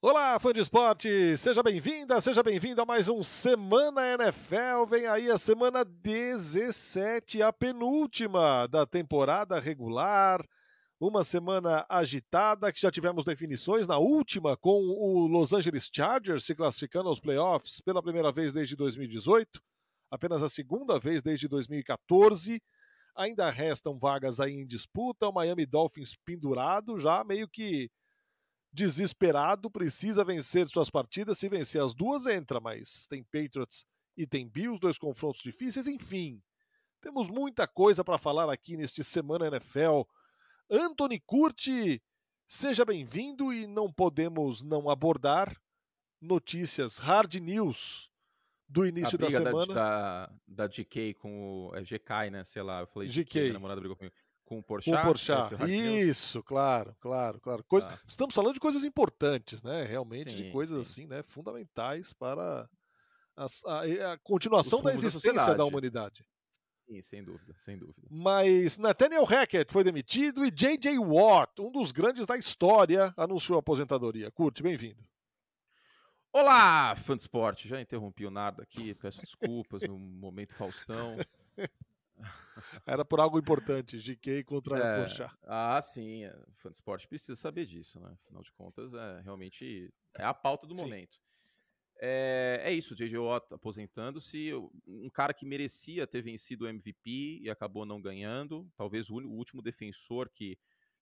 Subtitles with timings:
[0.00, 1.36] Olá, fã de esporte!
[1.36, 4.86] Seja bem-vinda, seja bem-vindo a mais um Semana NFL.
[4.88, 10.40] Vem aí a semana 17, a penúltima da temporada regular.
[11.00, 16.54] Uma semana agitada, que já tivemos definições na última, com o Los Angeles Chargers se
[16.54, 19.60] classificando aos playoffs pela primeira vez desde 2018,
[20.12, 22.62] apenas a segunda vez desde 2014.
[23.16, 27.90] Ainda restam vagas aí em disputa, o Miami Dolphins pendurado, já meio que
[28.72, 31.38] desesperado, precisa vencer suas partidas.
[31.38, 33.86] Se vencer as duas, entra, mas tem Patriots
[34.16, 36.42] e tem Bills, dois confrontos difíceis, enfim.
[37.00, 40.02] Temos muita coisa para falar aqui neste Semana NFL.
[40.70, 42.02] Anthony Curti,
[42.46, 45.56] seja bem-vindo e não podemos não abordar
[46.20, 48.10] notícias, hard news
[48.68, 49.66] do início da semana.
[49.66, 51.74] Da, da, da GK com o.
[51.74, 52.44] É GK, né?
[52.44, 53.22] Sei lá, eu falei GK.
[53.22, 54.14] GK namorada brigou comigo.
[54.48, 54.94] Com o Porchat?
[54.94, 55.54] Com o Porchat.
[55.70, 57.62] Isso, claro, claro, claro.
[57.64, 57.86] Coisa...
[57.86, 57.98] Ah.
[58.08, 59.84] Estamos falando de coisas importantes, né?
[59.84, 61.02] Realmente, sim, de coisas sim.
[61.02, 61.22] assim, né?
[61.28, 62.66] Fundamentais para
[63.36, 66.24] a, a, a continuação da existência da, da humanidade.
[66.86, 68.08] Sim, sem dúvida, sem dúvida.
[68.10, 70.98] Mas Nathaniel Hackett foi demitido e J.J.
[70.98, 74.30] Watt, um dos grandes da história, anunciou a aposentadoria.
[74.30, 75.04] Curte, bem-vindo.
[76.32, 77.68] Olá, fã de esporte.
[77.68, 81.18] Já interrompi o Nardo aqui, peço desculpas no momento Faustão.
[82.86, 85.34] Era por algo importante, GK contra é, Porchat.
[85.44, 88.16] Ah, sim, é, fã de esporte precisa saber disso, né?
[88.24, 90.82] Afinal de contas, é realmente é a pauta do sim.
[90.82, 91.18] momento.
[92.00, 93.18] É, é isso, J.J.
[93.18, 94.52] Watt aposentando-se,
[94.86, 99.32] um cara que merecia ter vencido o MVP e acabou não ganhando, talvez o, o
[99.32, 100.56] último defensor que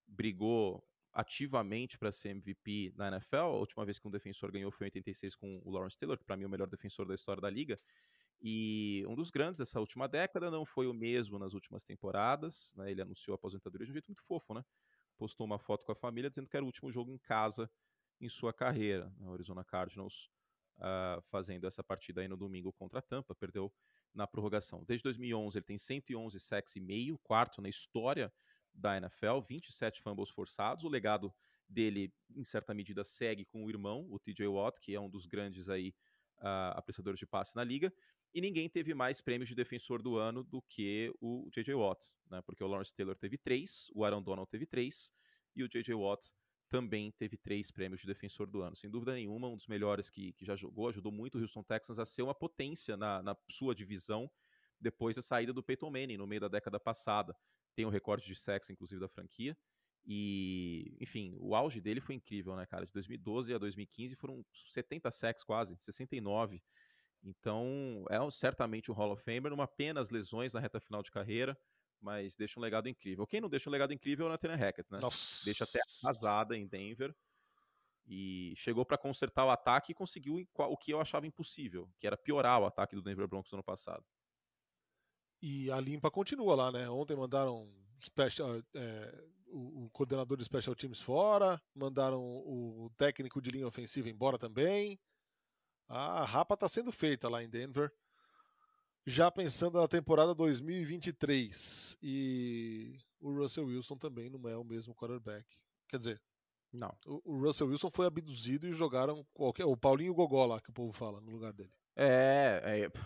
[0.06, 4.86] brigou ativamente para ser MVP na NFL, a última vez que um defensor ganhou foi
[4.86, 7.40] em 86 com o Lawrence Taylor, que para mim é o melhor defensor da história
[7.40, 7.80] da liga,
[8.48, 12.72] e um dos grandes dessa última década não foi o mesmo nas últimas temporadas.
[12.76, 12.92] Né?
[12.92, 14.64] Ele anunciou a aposentadoria de um jeito muito fofo, né?
[15.18, 17.68] Postou uma foto com a família dizendo que era o último jogo em casa
[18.20, 19.12] em sua carreira.
[19.18, 19.28] Né?
[19.28, 20.30] O Arizona Cardinals
[20.76, 23.74] uh, fazendo essa partida aí no domingo contra a Tampa, perdeu
[24.14, 24.84] na prorrogação.
[24.86, 28.32] Desde 2011 ele tem 111 sacks e meio, quarto na história
[28.72, 30.84] da NFL, 27 fumbles forçados.
[30.84, 31.34] O legado
[31.68, 35.26] dele, em certa medida, segue com o irmão, o TJ Watt, que é um dos
[35.26, 35.92] grandes aí
[36.38, 37.92] uh, apreciadores de passe na liga
[38.36, 41.74] e ninguém teve mais prêmios de defensor do ano do que o J.J.
[41.74, 42.42] Watt, né?
[42.42, 45.10] Porque o Lawrence Taylor teve três, o Aaron Donald teve três
[45.54, 45.94] e o J.J.
[45.94, 46.30] Watt
[46.68, 48.76] também teve três prêmios de defensor do ano.
[48.76, 51.98] Sem dúvida nenhuma, um dos melhores que, que já jogou, ajudou muito o Houston Texans
[51.98, 54.30] a ser uma potência na, na sua divisão
[54.78, 57.34] depois da saída do Peyton Manning no meio da década passada.
[57.74, 59.56] Tem o um recorde de sexo, inclusive, da franquia.
[60.04, 62.84] E, enfim, o auge dele foi incrível, né, cara?
[62.84, 66.62] De 2012 a 2015 foram 70 sacks quase, 69.
[67.22, 71.10] Então, é certamente um Hall of Famer, uma pena as lesões na reta final de
[71.10, 71.58] carreira,
[72.00, 73.26] mas deixa um legado incrível.
[73.26, 74.98] Quem não deixa um legado incrível é o Nathaniel Hackett, né?
[75.02, 75.44] Nossa.
[75.44, 77.14] Deixa até arrasada em Denver
[78.06, 82.16] e chegou para consertar o ataque e conseguiu o que eu achava impossível, que era
[82.16, 84.04] piorar o ataque do Denver Broncos no ano passado.
[85.42, 86.88] E a limpa continua lá, né?
[86.88, 87.68] Ontem mandaram
[88.00, 94.08] special, é, o, o, coordenador de special teams fora, mandaram o técnico de linha ofensiva
[94.08, 94.98] embora também.
[95.88, 97.92] A rapa está sendo feita lá em Denver,
[99.06, 101.96] já pensando na temporada 2023.
[102.02, 105.46] E o Russell Wilson também não é o mesmo quarterback.
[105.88, 106.22] Quer dizer,
[106.72, 106.94] não.
[107.06, 109.64] O, Russell Wilson foi abduzido e jogaram qualquer.
[109.64, 111.72] O Paulinho Gogó lá, que o povo fala, no lugar dele.
[111.94, 113.00] É, é.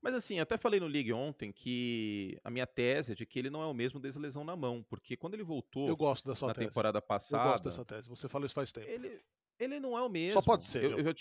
[0.00, 3.50] Mas assim, até falei no League ontem que a minha tese é de que ele
[3.50, 6.26] não é o mesmo desde a lesão na mão, porque quando ele voltou eu gosto
[6.26, 6.68] da sua na tese.
[6.68, 7.44] temporada passada.
[7.44, 8.88] Eu gosto dessa tese, você fala isso faz tempo.
[8.88, 9.20] Ele,
[9.60, 10.40] ele não é o mesmo.
[10.40, 10.82] Só pode ser.
[10.82, 11.14] Eu, eu, eu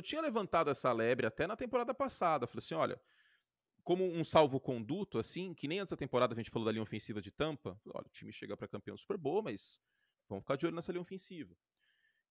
[0.00, 2.46] tinha levantado essa lebre até na temporada passada.
[2.46, 3.00] Falei assim: olha,
[3.82, 7.20] como um salvo-conduto, assim, que nem antes da temporada a gente falou da linha ofensiva
[7.20, 7.80] de Tampa.
[7.86, 9.80] Olha, o time chega para campeão Super Bowl, mas
[10.28, 11.56] vamos ficar de olho nessa linha ofensiva.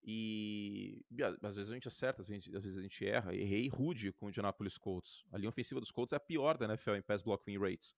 [0.02, 1.03] E,
[1.44, 3.36] às vezes a gente acerta, às vezes, às vezes a gente erra.
[3.36, 5.25] Errei rude com o Indianapolis Colts.
[5.31, 7.94] A linha ofensiva dos Colts é a pior da NFL em pass block win rates.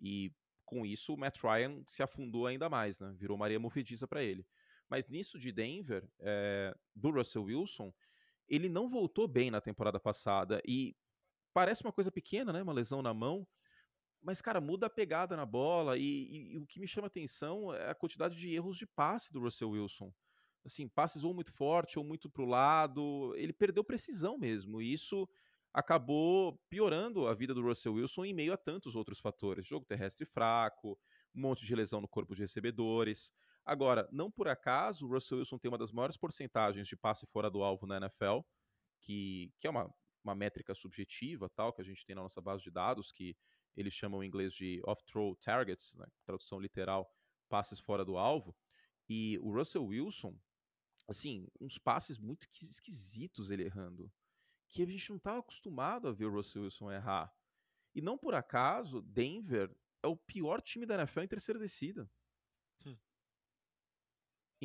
[0.00, 0.32] E
[0.64, 3.14] com isso o Matt Ryan se afundou ainda mais, né?
[3.18, 4.46] Virou Maria movediça para ele.
[4.88, 7.92] Mas nisso de Denver, é, do Russell Wilson,
[8.48, 10.96] ele não voltou bem na temporada passada e
[11.52, 12.62] parece uma coisa pequena, né?
[12.62, 13.46] Uma lesão na mão,
[14.22, 17.72] mas cara, muda a pegada na bola e, e, e o que me chama atenção
[17.74, 20.12] é a quantidade de erros de passe do Russell Wilson.
[20.64, 24.80] Assim, passes ou muito forte ou muito pro lado, ele perdeu precisão mesmo.
[24.80, 25.28] E isso
[25.74, 29.66] acabou piorando a vida do Russell Wilson em meio a tantos outros fatores.
[29.66, 30.98] Jogo terrestre fraco,
[31.34, 33.30] um monte de lesão no corpo de recebedores.
[33.64, 37.50] Agora, não por acaso, o Russell Wilson tem uma das maiores porcentagens de passe fora
[37.50, 38.40] do alvo na NFL,
[39.00, 42.62] que, que é uma, uma métrica subjetiva, tal, que a gente tem na nossa base
[42.62, 43.36] de dados, que
[43.74, 47.10] eles chamam em inglês de off-throw targets, né, tradução literal,
[47.48, 48.54] passes fora do alvo.
[49.08, 50.38] E o Russell Wilson,
[51.08, 54.12] assim, uns passes muito esquisitos ele errando.
[54.68, 57.32] Que a gente não estava acostumado a ver o Russell Wilson errar.
[57.94, 62.10] E não por acaso, Denver é o pior time da NFL em terceira descida.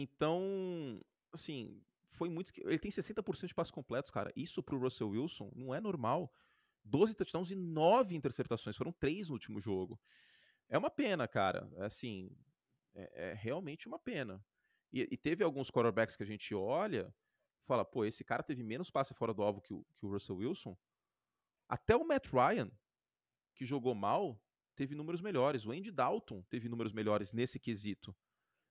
[0.01, 1.01] Então,
[1.33, 1.81] assim,
[2.11, 2.51] foi muito.
[2.57, 4.31] Ele tem 60% de passos completos, cara.
[4.35, 6.33] Isso pro Russell Wilson não é normal.
[6.83, 8.77] 12 touchdowns e 9 interceptações.
[8.77, 9.99] Foram três no último jogo.
[10.67, 11.69] É uma pena, cara.
[11.77, 12.31] É assim,
[12.95, 14.43] é, é realmente uma pena.
[14.91, 17.13] E, e, teve alguns quarterbacks que a gente olha
[17.65, 20.37] fala, pô, esse cara teve menos passe fora do alvo que o, que o Russell
[20.37, 20.75] Wilson.
[21.67, 22.71] Até o Matt Ryan,
[23.53, 24.41] que jogou mal,
[24.75, 25.67] teve números melhores.
[25.67, 28.15] O Andy Dalton teve números melhores nesse quesito.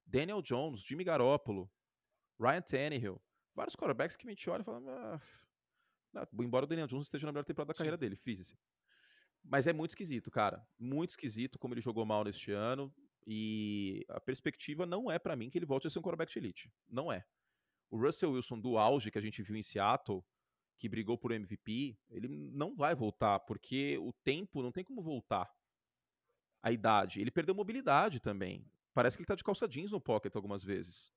[0.09, 1.71] Daniel Jones, Jimmy Garoppolo,
[2.41, 3.21] Ryan Tannehill.
[3.55, 4.81] Vários quarterbacks que a gente olha e fala,
[6.15, 7.79] ah, embora o Daniel Jones esteja na melhor temporada da Sim.
[7.79, 8.57] carreira dele, fiz
[9.45, 10.67] Mas é muito esquisito, cara.
[10.79, 12.93] Muito esquisito como ele jogou mal neste ano.
[13.27, 16.39] E a perspectiva não é para mim que ele volte a ser um quarterback de
[16.39, 16.73] elite.
[16.89, 17.27] Não é.
[17.91, 20.25] O Russell Wilson do auge que a gente viu em Seattle,
[20.79, 25.53] que brigou por MVP, ele não vai voltar, porque o tempo não tem como voltar.
[26.63, 27.21] A idade.
[27.21, 28.67] Ele perdeu mobilidade também.
[28.99, 31.13] Parece que ele tá de calça jeans no pocket algumas vezes.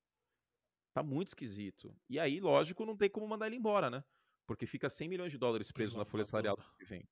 [0.94, 1.92] Tá muito esquisito.
[2.08, 4.04] E aí, lógico, não tem como mandar ele embora, né?
[4.46, 7.08] Porque fica 100 milhões de dólares preso na folha salarial que vem.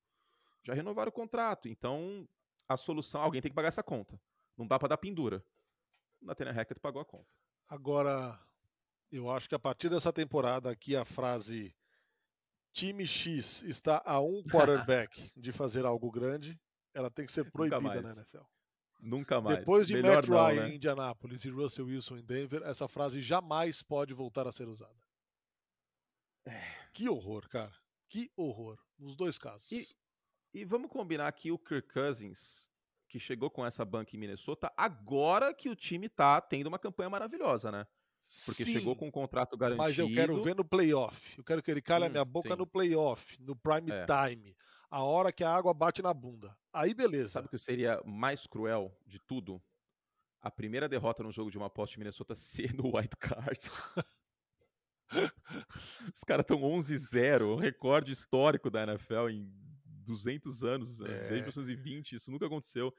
[0.63, 2.25] Já renovaram o contrato, então
[2.69, 4.17] a solução, alguém tem que pagar essa conta.
[4.55, 5.45] Não dá para dar pendura.
[6.21, 7.27] O Nathaniel Hackett pagou a conta.
[7.67, 8.39] Agora,
[9.11, 11.75] eu acho que a partir dessa temporada aqui a frase
[12.71, 16.57] time X está a um quarterback de fazer algo grande,
[16.93, 18.45] ela tem que ser proibida na NFL.
[19.01, 19.59] Nunca mais.
[19.59, 20.69] Depois de Melhor Matt não, Ryan né?
[20.69, 24.95] em Indianápolis e Russell Wilson em Denver, essa frase jamais pode voltar a ser usada.
[26.45, 26.61] É.
[26.93, 27.73] Que horror, cara.
[28.07, 28.77] Que horror.
[28.99, 29.71] Nos dois casos.
[29.71, 29.87] E,
[30.53, 32.69] e vamos combinar aqui o Kirk Cousins
[33.11, 37.09] que chegou com essa banca em Minnesota, agora que o time tá tendo uma campanha
[37.09, 37.85] maravilhosa, né?
[38.45, 39.83] Porque sim, chegou com um contrato garantido.
[39.83, 41.37] Mas eu quero ver no playoff.
[41.37, 42.55] Eu quero que ele calhe hum, a minha boca sim.
[42.55, 44.05] no playoff, no prime é.
[44.05, 44.55] time.
[44.89, 46.55] A hora que a água bate na bunda.
[46.73, 47.29] Aí beleza.
[47.29, 49.61] Sabe o que seria mais cruel de tudo?
[50.41, 53.69] A primeira derrota no jogo de uma aposta de Minnesota ser no white card.
[56.15, 59.51] Os caras estão 11-0, recorde histórico da NFL em
[60.05, 61.09] 200 anos, né?
[61.09, 61.17] é.
[61.29, 62.93] desde 1920, isso nunca aconteceu.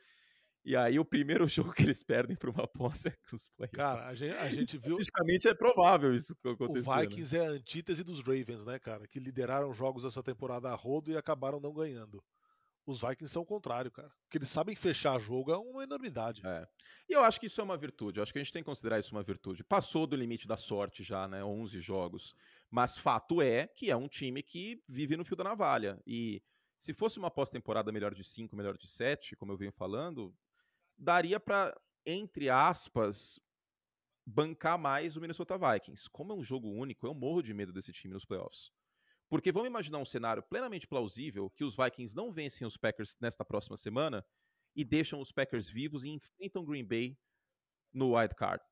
[0.65, 3.77] E aí o primeiro jogo que eles perdem para uma posse é com os playoffs.
[3.77, 4.97] Cara, a gente, a gente viu...
[4.97, 6.89] Praticamente é provável isso acontecer.
[6.89, 7.03] O né?
[7.03, 7.45] Vikings né?
[7.45, 9.07] é a antítese dos Ravens, né, cara?
[9.07, 12.23] Que lideraram jogos essa temporada a rodo e acabaram não ganhando.
[12.85, 14.13] Os Vikings são o contrário, cara.
[14.25, 16.43] Porque eles sabem fechar jogo é uma enormidade.
[16.45, 16.67] É.
[17.09, 18.19] E eu acho que isso é uma virtude.
[18.19, 19.63] Eu acho que a gente tem que considerar isso uma virtude.
[19.63, 21.45] Passou do limite da sorte já, né?
[21.45, 22.35] 11 jogos.
[22.71, 26.03] Mas fato é que é um time que vive no fio da navalha.
[26.07, 26.43] E
[26.77, 30.35] se fosse uma pós-temporada melhor de 5, melhor de 7, como eu venho falando,
[30.99, 33.39] daria para, entre aspas,
[34.27, 36.11] bancar mais o Minnesota Vikings.
[36.11, 38.73] Como é um jogo único, eu morro de medo desse time nos playoffs.
[39.33, 43.43] Porque vamos imaginar um cenário plenamente plausível que os Vikings não vencem os Packers nesta
[43.43, 44.23] próxima semana
[44.77, 47.19] e deixam os Packers vivos e enfrentam Green Bay
[47.95, 48.63] no wild card.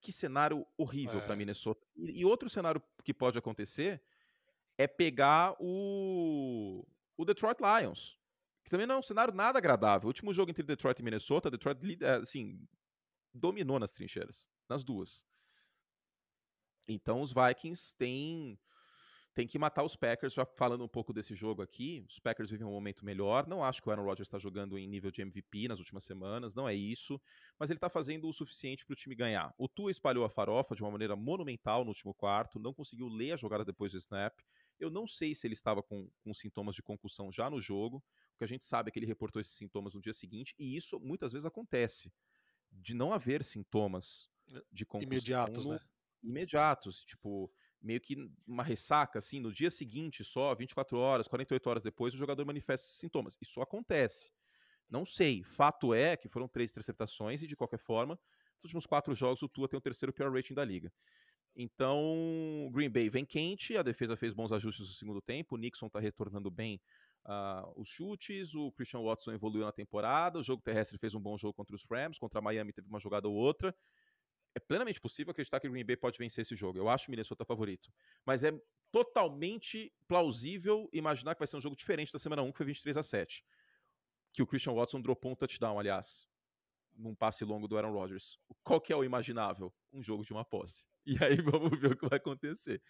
[0.00, 1.24] Que cenário horrível é.
[1.24, 1.86] para Minnesota.
[1.94, 4.02] E, e outro cenário que pode acontecer
[4.76, 6.84] é pegar o,
[7.16, 8.18] o Detroit Lions,
[8.64, 10.06] que também não é um cenário nada agradável.
[10.06, 12.60] O último jogo entre Detroit e Minnesota, Detroit, é, assim,
[13.32, 15.24] dominou nas trincheiras, nas duas.
[16.88, 18.58] Então os Vikings têm
[19.34, 20.34] tem que matar os Packers.
[20.34, 23.46] Já falando um pouco desse jogo aqui, os Packers vivem um momento melhor.
[23.46, 26.54] Não acho que o Aaron Rodgers está jogando em nível de MVP nas últimas semanas,
[26.54, 27.20] não é isso.
[27.58, 29.54] Mas ele está fazendo o suficiente para o time ganhar.
[29.56, 33.32] O Tua espalhou a farofa de uma maneira monumental no último quarto, não conseguiu ler
[33.32, 34.38] a jogada depois do snap.
[34.78, 38.02] Eu não sei se ele estava com, com sintomas de concussão já no jogo.
[38.34, 40.76] O que a gente sabe é que ele reportou esses sintomas no dia seguinte, e
[40.76, 42.12] isso muitas vezes acontece.
[42.70, 44.30] De não haver sintomas
[44.70, 45.12] de concussão.
[45.12, 45.80] Imediatos, no, né?
[46.22, 47.04] Imediatos.
[47.04, 52.14] Tipo, meio que uma ressaca, assim, no dia seguinte só, 24 horas, 48 horas depois,
[52.14, 53.36] o jogador manifesta esses sintomas.
[53.40, 54.30] Isso acontece.
[54.88, 55.42] Não sei.
[55.42, 58.14] Fato é que foram três interceptações e, de qualquer forma,
[58.62, 60.92] nos últimos quatro jogos, o Tua tem o terceiro pior rating da liga.
[61.54, 65.86] Então, Green Bay vem quente, a defesa fez bons ajustes no segundo tempo, o Nixon
[65.86, 66.80] está retornando bem
[67.26, 71.36] uh, os chutes, o Christian Watson evoluiu na temporada, o jogo terrestre fez um bom
[71.36, 73.74] jogo contra os Rams, contra a Miami teve uma jogada ou outra,
[74.54, 76.78] é plenamente possível acreditar que o Green Bay pode vencer esse jogo.
[76.78, 77.92] Eu acho o Minnesota favorito.
[78.24, 78.52] Mas é
[78.90, 82.96] totalmente plausível imaginar que vai ser um jogo diferente da semana 1, que foi 23
[82.96, 83.44] a 7.
[84.32, 86.28] Que o Christian Watson dropou um touchdown, aliás,
[86.94, 88.38] num passe longo do Aaron Rodgers.
[88.62, 89.74] Qual que é o imaginável?
[89.92, 90.86] Um jogo de uma posse.
[91.04, 92.80] E aí vamos ver o que vai acontecer.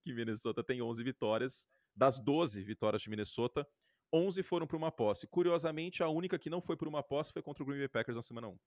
[0.00, 1.68] Que Minnesota tem 11 vitórias.
[1.94, 3.64] Das 12 vitórias de Minnesota,
[4.12, 5.24] 11 foram para uma posse.
[5.28, 8.16] Curiosamente, a única que não foi por uma posse foi contra o Green Bay Packers
[8.16, 8.58] na semana 1.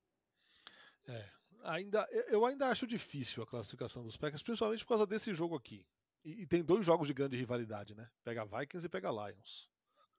[1.07, 1.29] É,
[1.63, 5.85] Ainda, eu ainda acho difícil a classificação dos Packers, principalmente por causa desse jogo aqui.
[6.23, 8.09] E, e tem dois jogos de grande rivalidade, né?
[8.23, 9.69] Pega Vikings e pega Lions.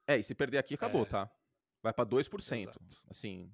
[0.07, 1.07] É, e se perder aqui, acabou, é.
[1.07, 1.31] tá?
[1.83, 2.61] Vai para 2%.
[2.61, 2.81] Exato.
[3.09, 3.53] Assim,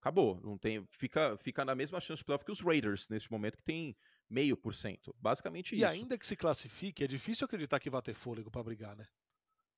[0.00, 0.40] acabou.
[0.42, 3.62] Não tem, fica, fica na mesma chance de playoff que os Raiders neste momento, que
[3.62, 3.96] tem
[4.28, 5.14] meio por cento.
[5.18, 5.84] Basicamente e isso.
[5.84, 9.06] E ainda que se classifique, é difícil acreditar que vai ter fôlego para brigar, né?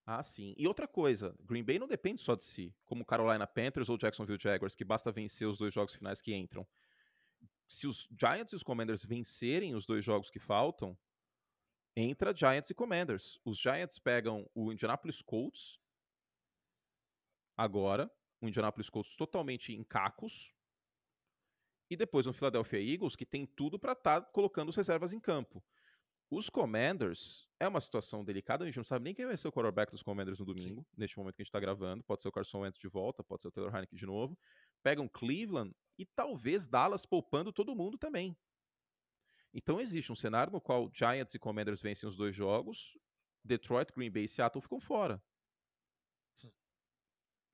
[0.06, 0.54] Ah, sim.
[0.58, 4.38] E outra coisa, Green Bay não depende só de si, como Carolina Panthers ou Jacksonville
[4.40, 6.66] Jaguars, que basta vencer os dois jogos finais que entram.
[7.68, 10.97] Se os Giants e os Commanders vencerem os dois jogos que faltam,
[11.97, 13.40] entra Giants e Commanders.
[13.44, 15.78] Os Giants pegam o Indianapolis Colts
[17.56, 20.52] agora, o Indianapolis Colts totalmente em cacos,
[21.90, 25.21] e depois no Philadelphia Eagles, que tem tudo para estar tá colocando as reservas em
[25.21, 25.62] campo.
[26.30, 29.52] Os Commanders é uma situação delicada, a gente não sabe nem quem vai ser o
[29.52, 30.87] quarterback dos Commanders no domingo, Sim.
[30.97, 32.02] neste momento que a gente está gravando.
[32.02, 34.37] Pode ser o Carson Wentz de volta, pode ser o Taylor Heineken de novo.
[34.83, 38.37] Pegam Cleveland e talvez Dallas poupando todo mundo também.
[39.53, 42.99] Então existe um cenário no qual Giants e Commanders vencem os dois jogos,
[43.45, 45.23] Detroit, Green Bay e Seattle ficam fora.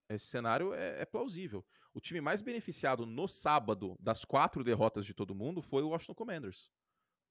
[0.09, 1.65] Esse cenário é, é, plausível.
[1.95, 6.15] O time mais beneficiado no sábado das quatro derrotas de todo mundo foi o Washington
[6.15, 6.71] Commanders,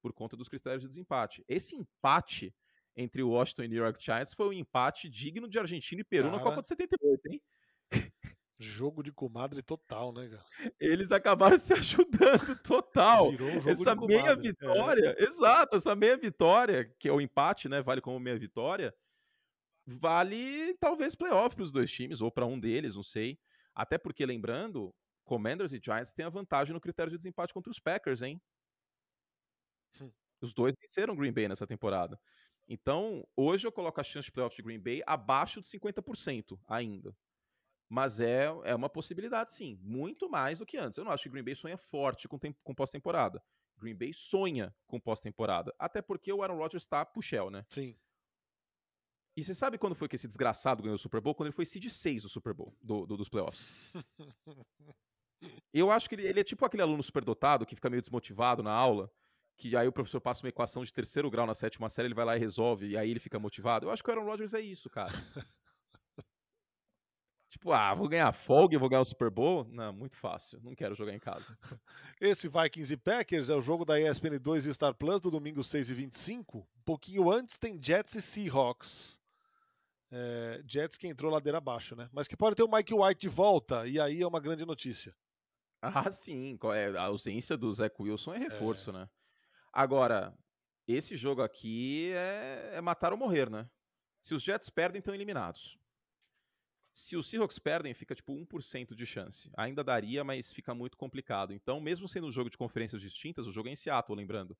[0.00, 1.44] por conta dos critérios de desempate.
[1.46, 2.54] Esse empate
[2.96, 6.30] entre o Washington e New York Giants foi um empate digno de Argentina e Peru
[6.30, 7.42] Cara, na Copa de 78, hein?
[8.62, 10.72] Jogo de comadre total, né, cara?
[10.78, 13.30] Eles acabaram se ajudando total.
[13.30, 14.48] Virou um jogo essa de meia comadre.
[14.48, 14.50] É.
[14.50, 15.24] vitória, é.
[15.24, 17.80] exato, essa meia vitória, que é o empate, né?
[17.80, 18.94] Vale como meia vitória
[19.98, 23.38] vale talvez playoff para os dois times, ou para um deles, não sei.
[23.74, 27.78] Até porque, lembrando, Commanders e Giants têm a vantagem no critério de desempate contra os
[27.78, 28.40] Packers, hein?
[30.00, 30.12] Hum.
[30.40, 32.18] Os dois venceram Green Bay nessa temporada.
[32.68, 37.16] Então, hoje eu coloco a chance de playoff de Green Bay abaixo de 50% ainda.
[37.90, 39.76] Mas é, é uma possibilidade, sim.
[39.82, 40.96] Muito mais do que antes.
[40.96, 43.42] Eu não acho que Green Bay sonha forte com, com pós-temporada.
[43.76, 45.74] Green Bay sonha com pós-temporada.
[45.76, 47.66] Até porque o Aaron Rodgers está puxel, né?
[47.68, 47.98] Sim.
[49.36, 51.34] E você sabe quando foi que esse desgraçado ganhou o Super Bowl?
[51.34, 53.68] Quando ele foi seed 6 do Super Bowl, do, do, dos playoffs.
[55.74, 58.72] Eu acho que ele, ele, é tipo aquele aluno superdotado que fica meio desmotivado na
[58.72, 59.10] aula,
[59.56, 62.24] que aí o professor passa uma equação de terceiro grau na sétima série, ele vai
[62.24, 63.86] lá e resolve, e aí ele fica motivado.
[63.86, 65.10] Eu acho que o Aaron Rodgers é isso, cara.
[67.50, 69.66] tipo, ah, vou ganhar folga e vou ganhar o Super Bowl?
[69.68, 70.58] Não, muito fácil.
[70.62, 71.56] Não quero jogar em casa.
[72.20, 75.62] Esse Vikings e Packers é o jogo da ESPN 2 e Star Plus do domingo
[75.62, 76.58] 6 e 25.
[76.58, 79.20] Um pouquinho antes tem Jets e Seahawks
[80.10, 82.08] é, Jets que entrou ladeira abaixo, né?
[82.12, 85.14] Mas que pode ter o Mike White de volta, e aí é uma grande notícia.
[85.80, 86.58] Ah, sim.
[86.74, 88.92] É, a ausência do Zach Wilson é reforço, é.
[88.94, 89.08] né?
[89.72, 90.36] Agora,
[90.86, 93.68] esse jogo aqui é, é matar ou morrer, né?
[94.20, 95.78] Se os Jets perdem, estão eliminados.
[96.92, 99.50] Se os Seahawks perdem, fica tipo 1% de chance.
[99.56, 101.52] Ainda daria, mas fica muito complicado.
[101.52, 104.58] Então, mesmo sendo um jogo de conferências distintas, o jogo é em Seattle, lembrando.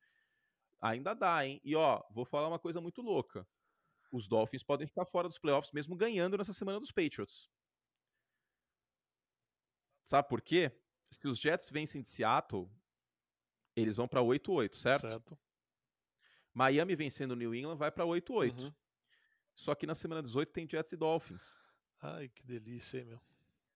[0.80, 1.60] Ainda dá, hein?
[1.64, 3.46] E ó, vou falar uma coisa muito louca
[4.10, 7.48] os Dolphins podem ficar fora dos playoffs mesmo ganhando nessa semana dos Patriots.
[10.02, 10.72] Sabe por quê?
[11.10, 12.68] Se os Jets vencem de Seattle,
[13.76, 15.00] eles vão para 8-8, certo?
[15.02, 15.38] Certo.
[16.52, 18.58] Miami vencendo New England vai para 8-8.
[18.58, 18.74] Uhum.
[19.54, 21.60] Só que na semana 18 tem Jets e Dolphins.
[22.00, 23.20] Ai, que delícia, hein, meu?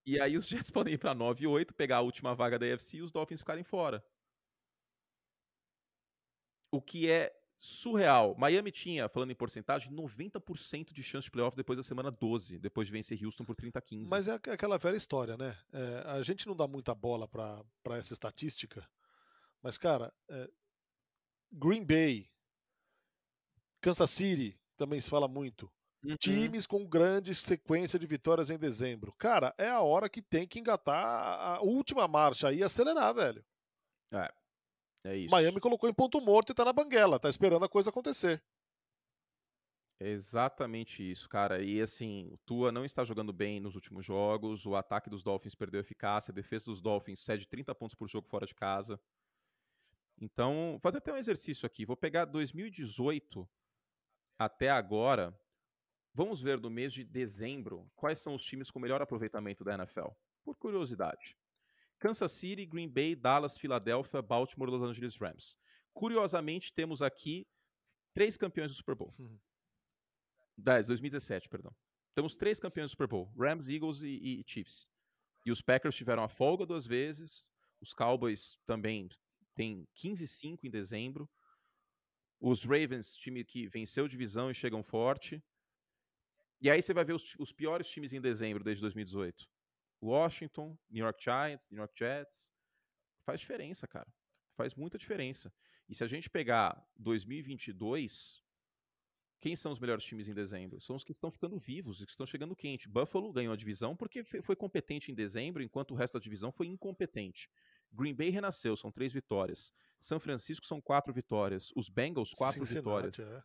[0.07, 2.99] E aí os Jets podem ir para 9 8, pegar a última vaga da AFC
[2.99, 4.05] e os Dolphins ficarem fora.
[6.71, 8.35] O que é surreal.
[8.37, 12.87] Miami tinha, falando em porcentagem, 90% de chance de playoff depois da semana 12, depois
[12.87, 14.11] de vencer Houston por 30 a 15.
[14.11, 15.57] Mas é aquela velha história, né?
[15.73, 18.87] É, a gente não dá muita bola para essa estatística,
[19.63, 20.51] mas, cara, é,
[21.51, 22.31] Green Bay,
[23.81, 25.73] Kansas City, também se fala muito.
[26.05, 26.17] Uhum.
[26.17, 29.13] Times com grande sequência de vitórias em dezembro.
[29.13, 33.45] Cara, é a hora que tem que engatar a última marcha aí e acelerar, velho.
[34.13, 34.33] É,
[35.05, 35.31] é isso.
[35.31, 38.43] Miami colocou em ponto morto e tá na banguela, tá esperando a coisa acontecer.
[40.01, 41.63] É exatamente isso, cara.
[41.63, 45.55] E assim, o Tua não está jogando bem nos últimos jogos, o ataque dos Dolphins
[45.55, 49.01] perdeu eficácia, a defesa dos Dolphins cede 30 pontos por jogo fora de casa.
[50.21, 51.87] Então, vou fazer até um exercício aqui.
[51.87, 53.49] Vou pegar 2018
[54.39, 55.35] até agora.
[56.15, 60.11] Vamos ver do mês de dezembro quais são os times com melhor aproveitamento da NFL.
[60.45, 61.37] Por curiosidade.
[61.99, 65.59] Kansas City, Green Bay, Dallas, Filadélfia, Baltimore, Los Angeles Rams.
[65.93, 67.47] Curiosamente, temos aqui
[68.13, 69.13] três campeões do Super Bowl.
[69.19, 69.39] Uhum.
[70.57, 71.75] 2017, perdão.
[72.15, 74.89] Temos três campeões do Super Bowl: Rams, Eagles e, e Chiefs.
[75.45, 77.45] E os Packers tiveram a folga duas vezes.
[77.81, 79.09] Os Cowboys também
[79.55, 81.29] têm 15-5 em dezembro.
[82.41, 85.43] Os Ravens, time que venceu divisão e chegam forte.
[86.61, 89.47] E aí você vai ver os, os piores times em dezembro desde 2018.
[90.03, 92.53] Washington, New York Giants, New York Jets.
[93.25, 94.13] Faz diferença, cara.
[94.55, 95.53] Faz muita diferença.
[95.89, 98.43] E se a gente pegar 2022,
[99.41, 100.81] quem são os melhores times em dezembro?
[100.81, 102.89] São os que estão ficando vivos, os que estão chegando quente.
[102.89, 106.67] Buffalo ganhou a divisão porque foi competente em dezembro, enquanto o resto da divisão foi
[106.67, 107.51] incompetente.
[107.93, 109.73] Green Bay renasceu, são três vitórias.
[110.01, 111.71] São Francisco são quatro vitórias.
[111.77, 113.19] Os Bengals, quatro Cincinnati, vitórias.
[113.19, 113.43] É.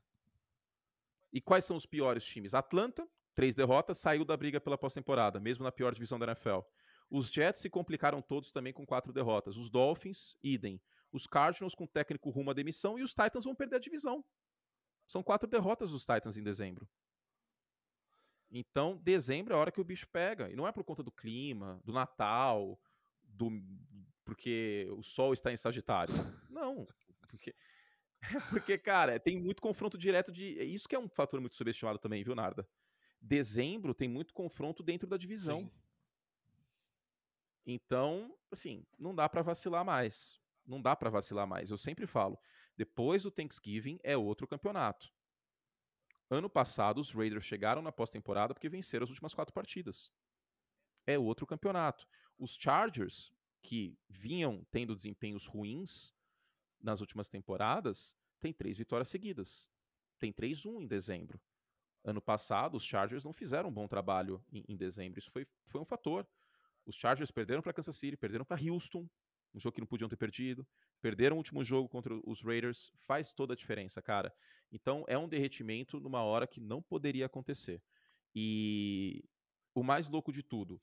[1.31, 2.53] E quais são os piores times?
[2.53, 6.59] Atlanta, três derrotas, saiu da briga pela pós-temporada, mesmo na pior divisão da NFL.
[7.09, 9.57] Os Jets se complicaram todos também com quatro derrotas.
[9.57, 10.81] Os Dolphins, idem.
[11.11, 14.23] Os Cardinals com técnico rumo à demissão e os Titans vão perder a divisão.
[15.07, 16.87] São quatro derrotas dos Titans em dezembro.
[18.51, 20.49] Então, dezembro é a hora que o bicho pega.
[20.51, 22.79] E não é por conta do clima, do Natal,
[23.23, 23.51] do
[24.23, 26.13] porque o Sol está em Sagitário.
[26.49, 26.85] Não,
[27.27, 27.55] porque
[28.49, 32.23] porque cara, tem muito confronto direto de isso que é um fator muito subestimado também,
[32.23, 32.67] viu, Narda?
[33.21, 35.61] Dezembro tem muito confronto dentro da divisão.
[35.61, 35.71] Sim.
[37.65, 40.39] Então, assim, não dá para vacilar mais.
[40.65, 41.69] Não dá para vacilar mais.
[41.69, 42.39] Eu sempre falo,
[42.75, 45.11] depois do Thanksgiving é outro campeonato.
[46.29, 50.11] Ano passado, os Raiders chegaram na pós-temporada porque venceram as últimas quatro partidas.
[51.05, 52.07] É outro campeonato.
[52.37, 56.13] Os Chargers, que vinham tendo desempenhos ruins
[56.81, 59.67] nas últimas temporadas, têm três vitórias seguidas.
[60.17, 61.39] Tem 3-1 em dezembro.
[62.03, 65.19] Ano passado, os Chargers não fizeram um bom trabalho em, em dezembro.
[65.19, 66.27] Isso foi, foi um fator.
[66.85, 69.07] Os Chargers perderam para Kansas City, perderam para Houston,
[69.53, 70.67] um jogo que não podiam ter perdido.
[71.01, 72.91] Perderam o último jogo contra os Raiders.
[72.99, 74.33] Faz toda a diferença, cara.
[74.71, 77.81] Então é um derretimento numa hora que não poderia acontecer.
[78.35, 79.23] E
[79.73, 80.81] o mais louco de tudo,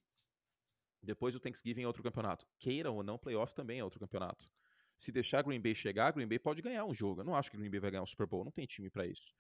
[1.03, 2.47] depois do Thanksgiving é outro campeonato.
[2.59, 4.51] Queiram ou não, playoff também é outro campeonato.
[4.97, 7.21] Se deixar Green Bay chegar, Green Bay pode ganhar um jogo.
[7.21, 9.07] Eu não acho que Green Bay vai ganhar um Super Bowl, não tem time para
[9.07, 9.33] isso.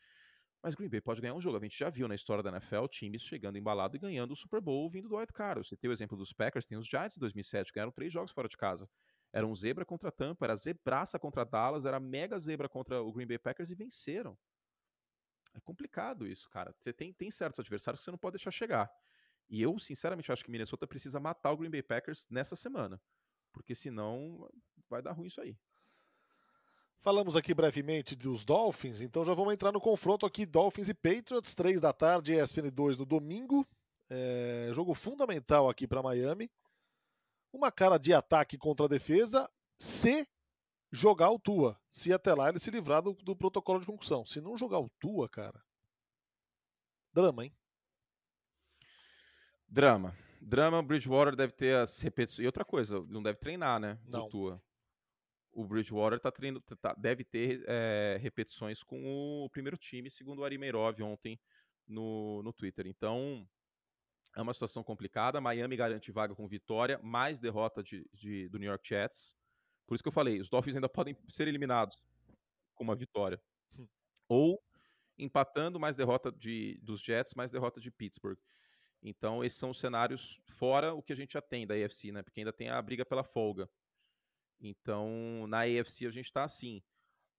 [0.62, 1.56] Mas Green Bay pode ganhar um jogo.
[1.56, 4.60] A gente já viu na história da NFL times chegando embalado e ganhando o Super
[4.60, 5.66] Bowl vindo do White Card.
[5.66, 8.48] Você tem o exemplo dos Packers, tem os Giants em 2007, ganharam três jogos fora
[8.48, 8.88] de casa.
[9.32, 13.26] Era um zebra contra Tampa, era zebraça contra Dallas, era mega zebra contra o Green
[13.26, 14.36] Bay Packers e venceram.
[15.54, 16.74] É complicado isso, cara.
[16.78, 18.90] Você tem, tem certos adversários que você não pode deixar chegar.
[19.48, 23.00] E eu, sinceramente, acho que Minnesota precisa matar o Green Bay Packers nessa semana.
[23.52, 24.48] Porque senão
[24.88, 25.56] vai dar ruim isso aí.
[27.06, 31.54] Falamos aqui brevemente dos Dolphins, então já vamos entrar no confronto aqui: Dolphins e Patriots,
[31.54, 33.64] 3 da tarde, ESPN 2 no domingo.
[34.10, 36.50] É, jogo fundamental aqui para Miami.
[37.52, 40.28] Uma cara de ataque contra a defesa, se
[40.90, 41.78] jogar o Tua.
[41.88, 44.26] Se até lá ele se livrar do, do protocolo de concussão.
[44.26, 45.62] Se não jogar o Tua, cara.
[47.12, 47.52] Drama, hein?
[49.68, 50.12] Drama.
[50.40, 52.42] Drama, Bridgewater deve ter as repetições.
[52.42, 53.96] E outra coisa, não deve treinar, né?
[54.06, 54.28] Não.
[54.28, 54.60] Tua
[55.56, 60.44] o Bridgewater tá treino, tá, deve ter é, repetições com o primeiro time, segundo o
[60.44, 61.40] Arimeirov ontem
[61.88, 62.86] no, no Twitter.
[62.86, 63.48] Então,
[64.36, 65.40] é uma situação complicada.
[65.40, 69.34] Miami garante vaga com vitória, mais derrota de, de, do New York Jets.
[69.86, 71.96] Por isso que eu falei, os Dolphins ainda podem ser eliminados
[72.74, 73.40] com uma vitória.
[73.78, 73.88] Hum.
[74.28, 74.62] Ou
[75.16, 78.38] empatando, mais derrota de, dos Jets, mais derrota de Pittsburgh.
[79.02, 82.22] Então, esses são os cenários fora o que a gente já tem da AFC, né?
[82.22, 83.70] Porque ainda tem a briga pela folga.
[84.60, 86.82] Então, na AFC a gente está assim.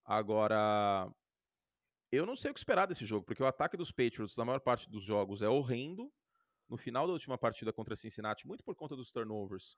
[0.03, 1.12] Agora,
[2.12, 4.60] eu não sei o que esperar desse jogo, porque o ataque dos Patriots, na maior
[4.60, 6.12] parte dos jogos, é horrendo.
[6.69, 9.77] No final da última partida contra Cincinnati, muito por conta dos turnovers,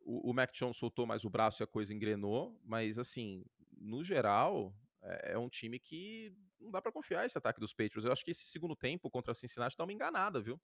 [0.00, 4.04] o, o Mac Jones soltou mais o braço e a coisa engrenou, mas assim, no
[4.04, 8.04] geral, é, é um time que não dá para confiar esse ataque dos Patriots.
[8.04, 10.60] Eu acho que esse segundo tempo contra Cincinnati dá uma enganada, viu?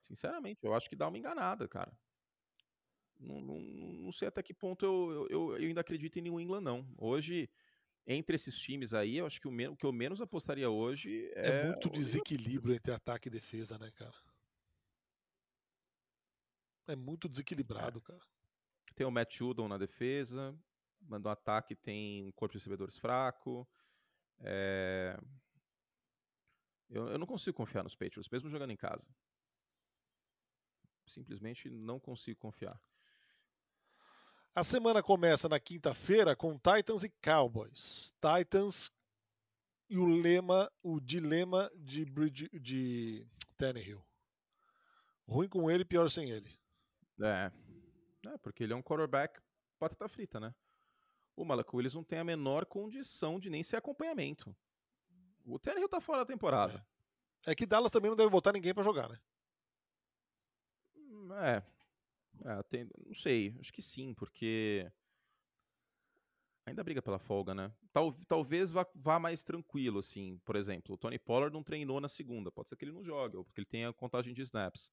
[0.00, 1.96] Sinceramente, eu acho que dá uma enganada, cara.
[3.22, 6.60] Não, não, não, sei até que ponto eu, eu, eu, ainda acredito em New England,
[6.60, 6.86] não.
[6.98, 7.48] Hoje,
[8.06, 11.48] entre esses times aí, eu acho que o, o que eu menos apostaria hoje é.
[11.48, 14.14] É muito desequilíbrio entre ataque e defesa, né, cara?
[16.88, 18.02] É muito desequilibrado, é.
[18.02, 18.22] cara.
[18.94, 20.54] Tem o Matt Judon na defesa,
[21.00, 23.68] manda um ataque, tem um corpo de recebedores fraco.
[24.40, 25.16] É...
[26.90, 29.08] Eu, eu não consigo confiar nos Patriots, mesmo jogando em casa.
[31.06, 32.78] Simplesmente não consigo confiar.
[34.54, 38.14] A semana começa na quinta-feira com Titans e Cowboys.
[38.20, 38.92] Titans
[39.88, 44.04] e o lema, o dilema de, Bridge, de Tannehill.
[45.26, 46.54] Ruim com ele, pior sem ele.
[47.22, 47.50] É.
[48.26, 49.40] é porque ele é um quarterback
[49.80, 50.54] batata frita, né?
[51.34, 54.54] O Malak Willis não tem a menor condição de nem ser acompanhamento.
[55.46, 56.86] O Tannehill tá fora da temporada.
[57.46, 59.18] É, é que Dallas também não deve botar ninguém para jogar, né?
[61.40, 61.62] É,
[62.44, 64.90] é, tem, não sei, acho que sim, porque
[66.66, 67.72] ainda briga pela folga, né?
[67.92, 70.38] Tal, talvez vá, vá, mais tranquilo, assim.
[70.44, 73.36] Por exemplo, o Tony Pollard não treinou na segunda, pode ser que ele não jogue,
[73.36, 74.90] ou porque ele tenha contagem de snaps.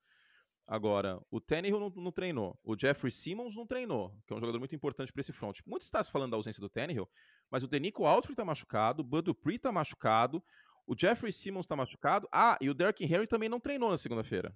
[0.67, 4.59] Agora, o Tannehill não, não, treinou, o Jeffrey Simmons não treinou, que é um jogador
[4.59, 5.59] muito importante para esse front.
[5.65, 7.09] Muito está se falando da ausência do Tannehill,
[7.49, 10.43] mas o Denico Altry tá machucado, o Bud Dupree tá machucado,
[10.85, 12.27] o Jeffrey Simmons tá machucado.
[12.31, 14.55] Ah, e o Derrick Henry também não treinou na segunda-feira.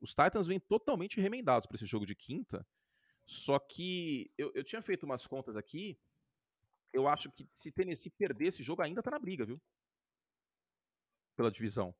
[0.00, 2.66] Os Titans vêm totalmente remendados para esse jogo de quinta.
[3.26, 5.98] Só que eu, eu tinha feito umas contas aqui.
[6.92, 9.60] Eu acho que se Tennessee perder esse jogo, ainda tá na briga, viu?
[11.36, 11.94] Pela divisão.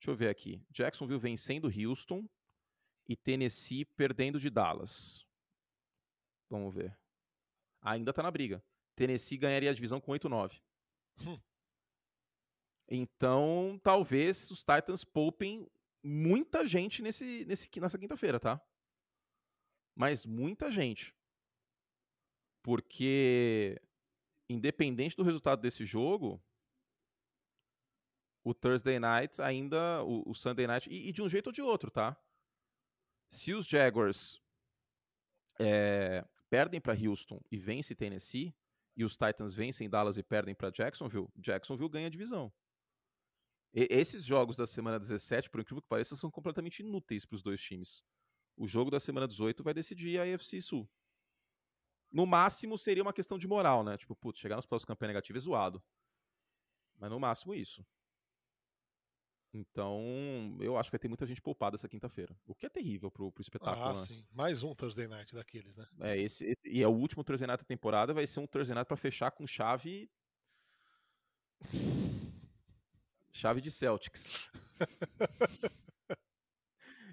[0.00, 0.64] Deixa eu ver aqui.
[0.70, 2.28] Jacksonville vencendo Houston
[3.08, 5.24] e Tennessee perdendo de Dallas.
[6.50, 6.98] Vamos ver.
[7.80, 8.64] Ainda tá na briga.
[8.96, 10.60] Tennessee ganharia a divisão com 8-9.
[11.26, 11.40] Hum.
[12.88, 15.70] Então, talvez os Titans poupem
[16.02, 18.60] muita gente nesse, nesse, nessa quinta-feira, tá?
[19.94, 21.14] Mas muita gente.
[22.62, 23.80] Porque,
[24.48, 26.42] independente do resultado desse jogo,
[28.44, 30.02] o Thursday Night ainda.
[30.04, 30.90] O, o Sunday Night.
[30.90, 32.16] E, e, de um jeito ou de outro, tá?
[33.30, 34.40] Se os Jaguars
[35.58, 38.54] é, perdem para Houston e vencem Tennessee,
[38.96, 42.52] e os Titans vencem Dallas e perdem para Jacksonville, Jacksonville ganha a divisão.
[43.74, 47.42] E, esses jogos da semana 17, por incrível que pareça, são completamente inúteis para os
[47.42, 48.02] dois times.
[48.56, 50.88] O jogo da semana 18 vai decidir a AFC Sul.
[52.10, 53.96] No máximo seria uma questão de moral, né?
[53.96, 55.82] Tipo, putz, chegar nos próximos campanha negativa é zoado.
[56.98, 57.84] Mas no máximo isso.
[59.54, 62.34] Então, eu acho que vai ter muita gente poupada essa quinta-feira.
[62.46, 63.84] O que é terrível pro, pro espetáculo.
[63.84, 63.98] Ah, né?
[64.06, 64.24] sim.
[64.30, 65.86] Mais um Thursday Night daqueles, né?
[66.00, 68.14] É, esse, esse, e é o último Thursday Night da temporada.
[68.14, 70.10] Vai ser um Thursday Night pra fechar com chave.
[73.32, 74.50] Chave de Celtics.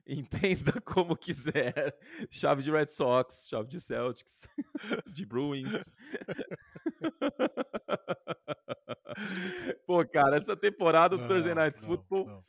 [0.05, 1.95] Entenda como quiser.
[2.32, 4.47] Chave de Red Sox, chave de Celtics,
[5.13, 5.93] de Bruins.
[9.86, 12.25] Pô, cara, essa temporada do Thursday Night não, Football.
[12.25, 12.43] Não.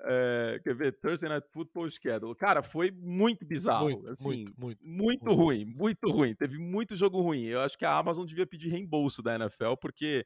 [0.00, 0.98] É, quer ver?
[0.98, 2.34] Thursday Night Football Schedule.
[2.34, 3.90] Cara, foi muito bizarro.
[3.90, 6.34] Muito, assim, muito, muito, muito, muito ruim, muito ruim.
[6.34, 7.44] Teve muito jogo ruim.
[7.44, 10.24] Eu acho que a Amazon devia pedir reembolso da NFL, porque,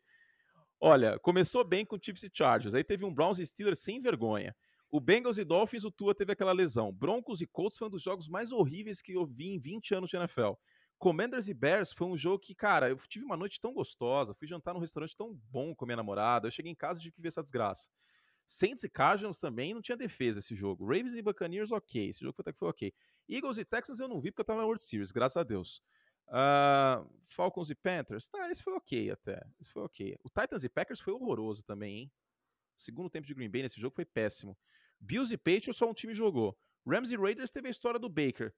[0.82, 2.74] olha, começou bem com Chiefs e Chargers.
[2.74, 4.54] Aí teve um Browns e Steelers sem vergonha.
[4.90, 6.92] O Bengals e Dolphins, o Tua teve aquela lesão.
[6.92, 10.10] Broncos e Colts foi um dos jogos mais horríveis que eu vi em 20 anos
[10.10, 10.52] de NFL.
[10.98, 14.46] Commanders e Bears foi um jogo que, cara, eu tive uma noite tão gostosa, fui
[14.46, 17.22] jantar num restaurante tão bom com minha namorada, eu cheguei em casa e tive que
[17.22, 17.88] ver essa desgraça.
[18.44, 20.84] Saints e Cardinals também não tinha defesa esse jogo.
[20.84, 22.08] Ravens e Buccaneers, ok.
[22.08, 22.92] Esse jogo até que foi ok.
[23.28, 25.82] Eagles e Texans eu não vi porque eu tava na World Series, graças a Deus.
[26.32, 29.46] Uh, Falcons e Panthers, tá, esse foi ok até.
[29.60, 30.16] Esse foi ok.
[30.24, 32.12] O Titans e Packers foi horroroso também, hein?
[32.78, 34.56] O segundo tempo de Green Bay nesse jogo foi péssimo.
[34.98, 36.58] Bills e Patriots só um time jogou.
[36.86, 38.52] Rams e Raiders teve a história do Baker.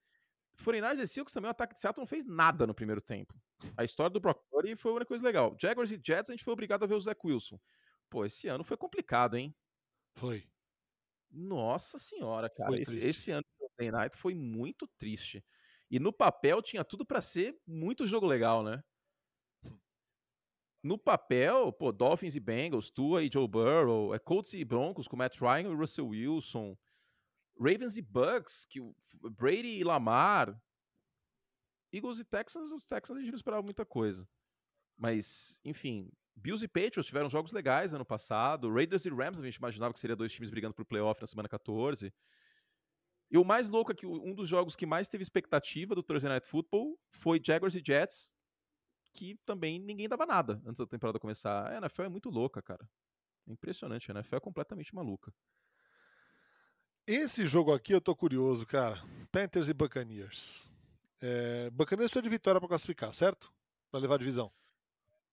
[0.63, 3.33] 49ers e Seahawks também, o ataque de Seattle não fez nada no primeiro tempo.
[3.75, 5.55] A história do Brock Purdy foi uma coisa legal.
[5.59, 7.59] Jaguars e Jets, a gente foi obrigado a ver o Zach Wilson.
[8.09, 9.53] Pô, esse ano foi complicado, hein?
[10.15, 10.47] Foi.
[11.29, 12.79] Nossa senhora, cara.
[12.79, 15.43] Esse, esse, ano do Monday Night foi muito triste.
[15.95, 18.83] E no papel tinha tudo para ser muito jogo legal, né?
[20.83, 25.15] No papel, pô, Dolphins e Bengals, Tua e Joe Burrow, é Colts e Broncos com
[25.15, 26.77] Matt Ryan e Russell Wilson,
[27.57, 28.81] Ravens e Bucks, que
[29.37, 30.61] Brady e Lamar.
[31.93, 34.27] Eagles e Texans, os Texans a gente não esperava muita coisa.
[34.97, 38.69] Mas, enfim, Bills e Patriots tiveram jogos legais ano passado.
[38.69, 41.47] Raiders e Rams a gente imaginava que seria dois times brigando por playoff na semana
[41.47, 42.13] 14.
[43.29, 46.29] E o mais louco é que um dos jogos que mais teve expectativa do Thursday
[46.29, 48.33] Night Football foi Jaguars e Jets,
[49.13, 51.71] que também ninguém dava nada antes da temporada começar.
[51.71, 52.87] A NFL é muito louca, cara.
[53.47, 55.33] É impressionante, a NFL é completamente maluca.
[57.07, 58.99] Esse jogo aqui eu tô curioso, cara.
[59.31, 60.67] Panthers e Buccaneers.
[61.21, 63.53] É, Buccaneers precisa de vitória para classificar, certo?
[63.91, 64.51] Para levar a divisão.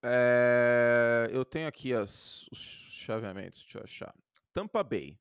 [0.03, 4.15] É, eu tenho aqui as, os chaveamentos, deixa eu achar.
[4.53, 5.19] Tampa Bay.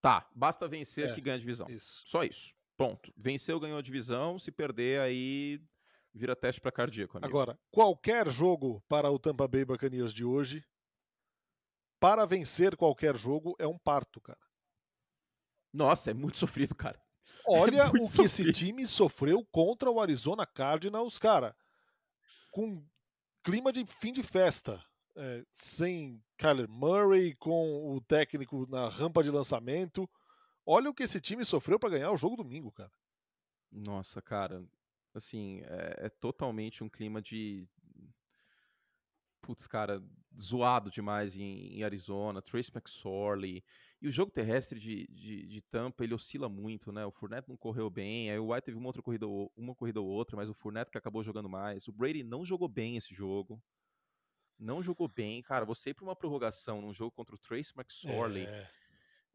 [0.00, 1.68] Tá, basta vencer é, que ganha a divisão.
[1.68, 2.02] Isso.
[2.06, 2.54] Só isso.
[2.76, 3.12] Ponto.
[3.16, 4.38] Venceu, ganhou a divisão.
[4.38, 5.60] Se perder, aí
[6.14, 7.18] vira teste para cardíaco.
[7.18, 7.28] Amigo.
[7.28, 10.64] Agora, qualquer jogo para o Tampa Bay Buccaneers de hoje
[12.00, 14.38] para vencer qualquer jogo é um parto, cara.
[15.72, 17.00] Nossa, é muito sofrido, cara.
[17.46, 18.24] Olha é o que sofrido.
[18.24, 21.54] esse time sofreu contra o Arizona Cardinals, cara.
[22.50, 22.86] Com
[23.42, 24.82] clima de fim de festa.
[25.20, 30.08] É, sem Kyler Murray, com o técnico na rampa de lançamento.
[30.64, 32.92] Olha o que esse time sofreu para ganhar o jogo domingo, cara.
[33.72, 34.64] Nossa, cara.
[35.12, 37.66] Assim, é, é totalmente um clima de,
[39.48, 40.02] putz, cara,
[40.38, 43.64] zoado demais em, em, Arizona, Trace McSorley.
[44.00, 47.04] E o jogo terrestre de, de, de, Tampa, ele oscila muito, né?
[47.06, 49.26] O Fournette não correu bem, aí o White teve uma outra corrida,
[49.56, 51.88] uma corrida ou outra, mas o Fournette que acabou jogando mais.
[51.88, 53.60] O Brady não jogou bem esse jogo.
[54.58, 55.42] Não jogou bem.
[55.42, 58.70] Cara, você ir pra uma prorrogação num jogo contra o Trace McSorley, é.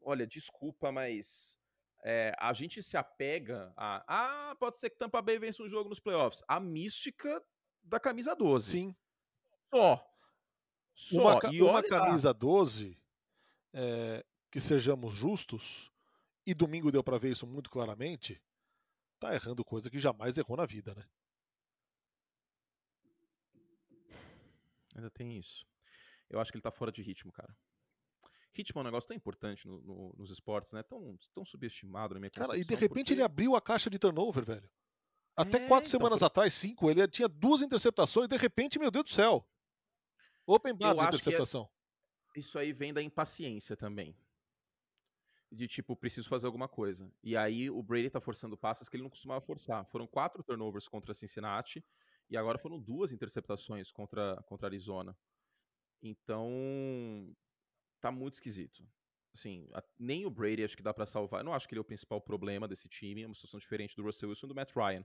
[0.02, 1.58] olha, desculpa, mas
[2.02, 4.04] é, a gente se apega a.
[4.06, 6.42] Ah, pode ser que Tampa Bay vença um jogo nos playoffs.
[6.46, 7.42] A mística
[7.82, 8.70] da camisa 12.
[8.70, 8.96] Sim.
[9.70, 10.06] Só.
[10.94, 11.38] Só.
[11.38, 13.00] Uma, e uma camisa 12,
[13.72, 15.90] é, que sejamos justos,
[16.46, 18.40] e domingo deu para ver isso muito claramente,
[19.18, 21.04] tá errando coisa que jamais errou na vida, né?
[24.94, 25.66] Ainda tem isso.
[26.30, 27.54] Eu acho que ele tá fora de ritmo, cara.
[28.52, 30.82] Ritmo é um negócio tão importante no, no, nos esportes, né?
[30.82, 33.12] Tão, tão subestimado na minha Cara, e de repente porque...
[33.14, 34.70] ele abriu a caixa de turnover, velho.
[35.36, 36.26] Até é, quatro então, semanas por...
[36.26, 39.44] atrás, cinco, ele tinha duas interceptações e de repente, meu Deus do céu.
[40.46, 41.68] Open bar de é interceptação.
[42.36, 42.38] É...
[42.38, 44.16] Isso aí vem da impaciência também.
[45.50, 47.12] De tipo, preciso fazer alguma coisa.
[47.22, 49.84] E aí o Brady tá forçando passes que ele não costumava forçar.
[49.86, 51.84] Foram quatro turnovers contra Cincinnati
[52.30, 55.16] e agora foram duas interceptações contra, contra Arizona.
[56.02, 57.34] Então,
[58.00, 58.86] tá muito esquisito.
[59.34, 61.40] Assim, a, nem o Brady acho que dá para salvar.
[61.40, 63.22] Eu não acho que ele é o principal problema desse time.
[63.22, 65.04] É uma situação diferente do Russell Wilson e do Matt Ryan,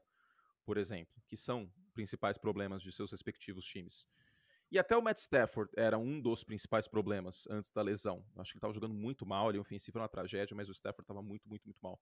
[0.66, 4.08] por exemplo, que são principais problemas de seus respectivos times.
[4.72, 8.24] E até o Matt Stafford era um dos principais problemas antes da lesão.
[8.36, 10.70] Eu acho que ele estava jogando muito mal, ele é ofensivo era uma tragédia, mas
[10.70, 12.00] o Stafford estava muito, muito, muito mal.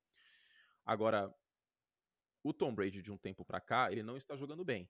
[0.86, 1.34] Agora,
[2.48, 4.90] o Tom Brady de um tempo para cá, ele não está jogando bem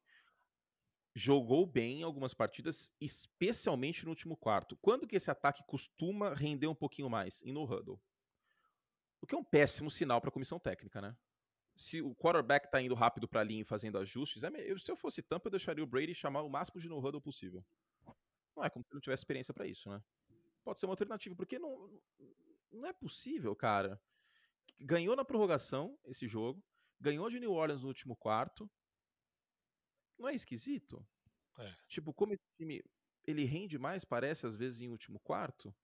[1.18, 4.78] jogou bem em algumas partidas, especialmente no último quarto.
[4.78, 7.42] Quando que esse ataque costuma render um pouquinho mais?
[7.42, 8.00] Em no huddle.
[9.20, 11.18] O que é um péssimo sinal para a comissão técnica, né?
[11.76, 14.96] Se o quarterback está indo rápido para a linha e fazendo ajustes, é se eu
[14.96, 17.66] fosse Tampa, eu deixaria o Brady chamar o máximo de no huddle possível.
[18.56, 20.00] Não é como se ele não tivesse experiência para isso, né?
[20.64, 22.00] Pode ser uma alternativa, porque não,
[22.72, 24.00] não é possível, cara.
[24.80, 26.64] Ganhou na prorrogação esse jogo,
[27.00, 28.70] ganhou de New Orleans no último quarto,
[30.18, 31.06] não é esquisito?
[31.60, 31.76] É.
[31.88, 32.84] Tipo, como esse time
[33.26, 35.76] ele rende mais, parece, às vezes, em último quarto.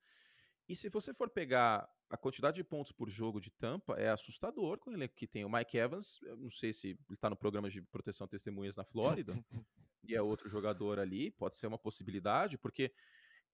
[0.68, 4.80] E se você for pegar a quantidade de pontos por jogo de Tampa, é assustador
[4.80, 5.44] com o elenco que tem.
[5.44, 8.78] O Mike Evans, eu não sei se ele está no programa de proteção a testemunhas
[8.78, 9.34] na Flórida,
[10.04, 12.94] e é outro jogador ali, pode ser uma possibilidade, porque,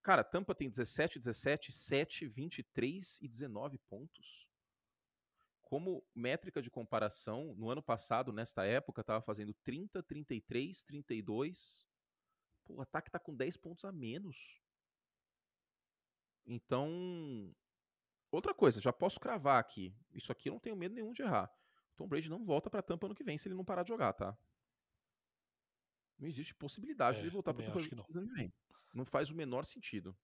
[0.04, 4.49] cara, Tampa tem 17, 17, 7, 23 e 19 pontos
[5.69, 11.86] como métrica de comparação, no ano passado, nesta época, estava fazendo 30, 33, 32.
[12.65, 14.60] Pô, o ataque está com 10 pontos a menos.
[16.43, 17.55] Então,
[18.32, 19.95] outra coisa, já posso cravar aqui.
[20.12, 21.53] Isso aqui eu não tenho medo nenhum de errar.
[21.95, 24.13] Tom Brady não volta para Tampa ano que vem se ele não parar de jogar,
[24.13, 24.36] tá?
[26.17, 28.51] Não existe possibilidade é, de ele voltar para Tampa ano que vem.
[28.91, 30.17] Não faz o menor sentido.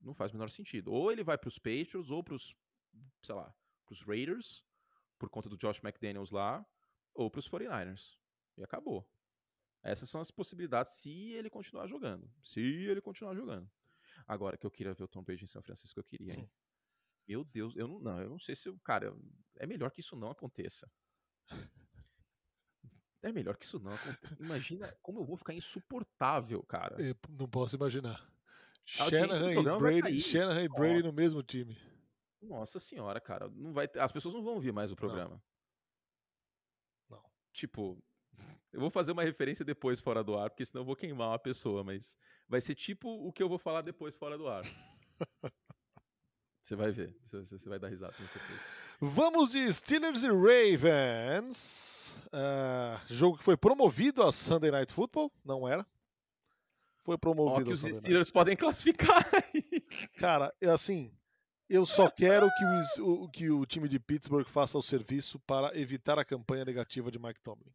[0.00, 0.90] Não faz o menor sentido.
[0.90, 2.56] Ou ele vai para os Patriots ou para os,
[3.22, 3.54] sei lá,
[3.92, 4.64] para os Raiders,
[5.18, 6.66] por conta do Josh McDaniels lá,
[7.14, 8.16] ou para os 49ers.
[8.56, 9.08] E acabou.
[9.82, 12.30] Essas são as possibilidades se ele continuar jogando.
[12.42, 13.70] Se ele continuar jogando.
[14.26, 16.50] Agora que eu queria ver o Tom Brady em São Francisco, eu queria, hein?
[17.26, 19.14] Meu Deus, eu não, não, eu não sei se, cara,
[19.56, 20.90] é melhor que isso não aconteça.
[23.22, 24.36] É melhor que isso não aconteça.
[24.40, 27.00] Imagina como eu vou ficar insuportável, cara.
[27.00, 28.28] Eu não posso imaginar.
[28.84, 31.76] Shanahan e Brady, Shanahan e Brady no mesmo time.
[32.42, 34.00] Nossa senhora, cara, não vai ter...
[34.00, 35.40] as pessoas não vão ouvir mais o programa.
[37.08, 37.16] Não.
[37.16, 37.24] não.
[37.52, 38.02] Tipo,
[38.72, 41.38] eu vou fazer uma referência depois fora do ar, porque senão eu vou queimar uma
[41.38, 42.16] pessoa, mas
[42.48, 44.62] vai ser tipo o que eu vou falar depois fora do ar.
[46.64, 48.60] Você vai ver, você vai dar risada, com certeza.
[49.00, 52.16] Vamos de Steelers e Ravens.
[52.28, 55.84] Uh, jogo que foi promovido a Sunday Night Football, não era?
[57.02, 57.62] Foi promovido.
[57.62, 58.32] Ó, que os Steelers Night.
[58.32, 59.28] podem classificar.
[60.18, 61.12] Cara, é assim,
[61.72, 66.18] eu só quero que o, que o time de Pittsburgh faça o serviço para evitar
[66.18, 67.72] a campanha negativa de Mike Tomlin.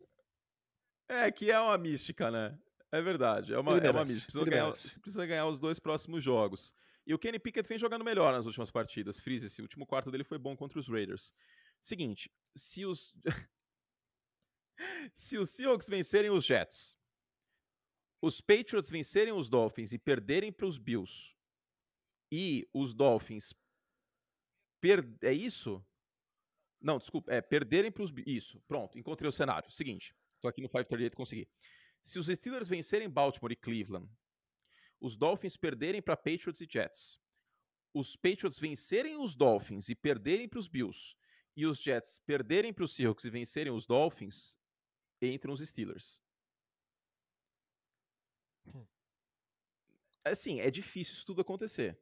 [1.10, 2.60] É, que é uma mística, né?
[2.91, 4.31] É verdade, é uma, é uma mística.
[4.31, 6.75] Precisa ganhar, precisa ganhar, os dois próximos jogos.
[7.07, 9.19] E o Kenny Pickett vem jogando melhor nas últimas partidas.
[9.19, 11.33] Freeze, esse último quarto dele foi bom contra os Raiders.
[11.81, 13.15] Seguinte, se os.
[15.12, 16.95] se os Seahawks vencerem os Jets,
[18.21, 21.36] os Patriots vencerem os Dolphins e perderem para os Bills,
[22.31, 23.53] e os Dolphins
[24.79, 25.07] Per...
[25.21, 25.83] É isso?
[26.79, 27.33] Não, desculpa.
[27.33, 28.13] É perderem para os.
[28.25, 29.71] Isso, pronto, encontrei o cenário.
[29.71, 31.49] Seguinte, estou aqui no 538 e consegui.
[32.03, 34.09] Se os Steelers vencerem Baltimore e Cleveland,
[34.99, 37.19] os Dolphins perderem para Patriots e Jets,
[37.93, 41.15] os Patriots vencerem os Dolphins e perderem para os Bills,
[41.55, 44.57] e os Jets perderem para os Seahawks e vencerem os Dolphins,
[45.21, 46.21] entram os Steelers.
[48.67, 48.85] Hum.
[50.23, 51.99] Assim, é difícil isso tudo acontecer.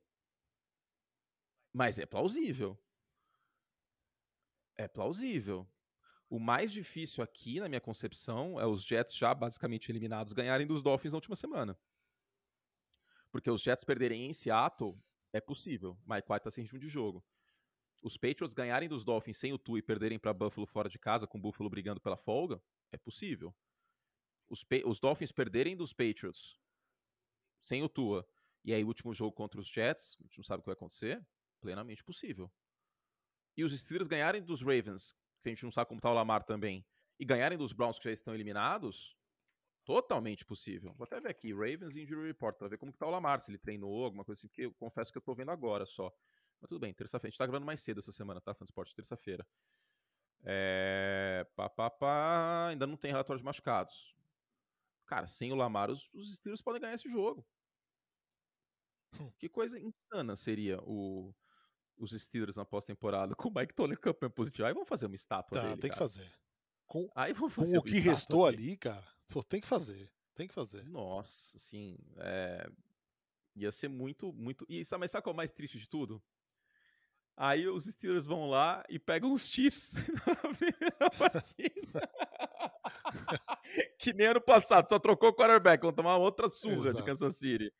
[1.75, 2.79] Mas é plausível.
[4.77, 5.69] É plausível.
[6.29, 10.81] O mais difícil aqui, na minha concepção, é os Jets já basicamente eliminados ganharem dos
[10.81, 11.77] Dolphins na última semana.
[13.29, 14.97] Porque os Jets perderem em Seattle
[15.33, 15.99] é possível.
[16.07, 17.21] Mike White tá sem ritmo de jogo.
[18.01, 21.27] os Patriots ganharem dos Dolphins sem o Tua e perderem para Buffalo fora de casa,
[21.27, 23.53] com o Buffalo brigando pela folga, é possível.
[24.47, 26.57] Os, os Dolphins perderem dos Patriots
[27.61, 28.25] sem o Tua,
[28.63, 31.21] e aí último jogo contra os Jets, a gente não sabe o que vai acontecer,
[31.65, 32.51] plenamente possível.
[33.57, 36.43] E os Steelers ganharem dos Ravens, que a gente não sabe como tá o Lamar
[36.43, 36.85] também,
[37.19, 39.17] e ganharem dos Browns que já estão eliminados,
[39.83, 40.93] totalmente possível.
[40.95, 43.49] Vou até ver aqui, Ravens Injury Report, para ver como que tá o Lamar, se
[43.49, 46.13] ele treinou, alguma coisa assim, porque eu confesso que eu tô vendo agora só.
[46.61, 47.29] Mas tudo bem, terça-feira.
[47.29, 48.53] A gente tá gravando mais cedo essa semana, tá?
[48.53, 49.45] Fansport, terça-feira.
[50.43, 51.47] É...
[51.55, 52.67] Pá, pá, pá.
[52.69, 54.15] Ainda não tem relatório de machucados.
[55.07, 57.45] Cara, sem o Lamar, os, os Steelers podem ganhar esse jogo.
[59.19, 59.31] Hum.
[59.37, 61.33] Que coisa insana seria o,
[61.97, 64.67] os Steelers na pós-temporada com o Mike Toller campeão positivo.
[64.67, 65.93] Aí vamos fazer uma estátua tá, dele, tem cara.
[65.93, 66.31] que fazer.
[66.85, 70.11] Com, Aí vamos com fazer o que restou ali, cara, pô, tem que fazer.
[70.35, 70.83] Tem que fazer.
[70.85, 72.69] Nossa, assim, é...
[73.55, 74.65] ia ser muito, muito.
[74.67, 76.21] E sabe, mas sabe qual é o mais triste de tudo?
[77.37, 79.93] Aí os Steelers vão lá e pegam os Chiefs
[80.25, 82.09] na primeira partida.
[83.99, 86.97] que nem ano passado, só trocou o quarterback, vão tomar outra surra Exato.
[86.97, 87.73] de Kansas City.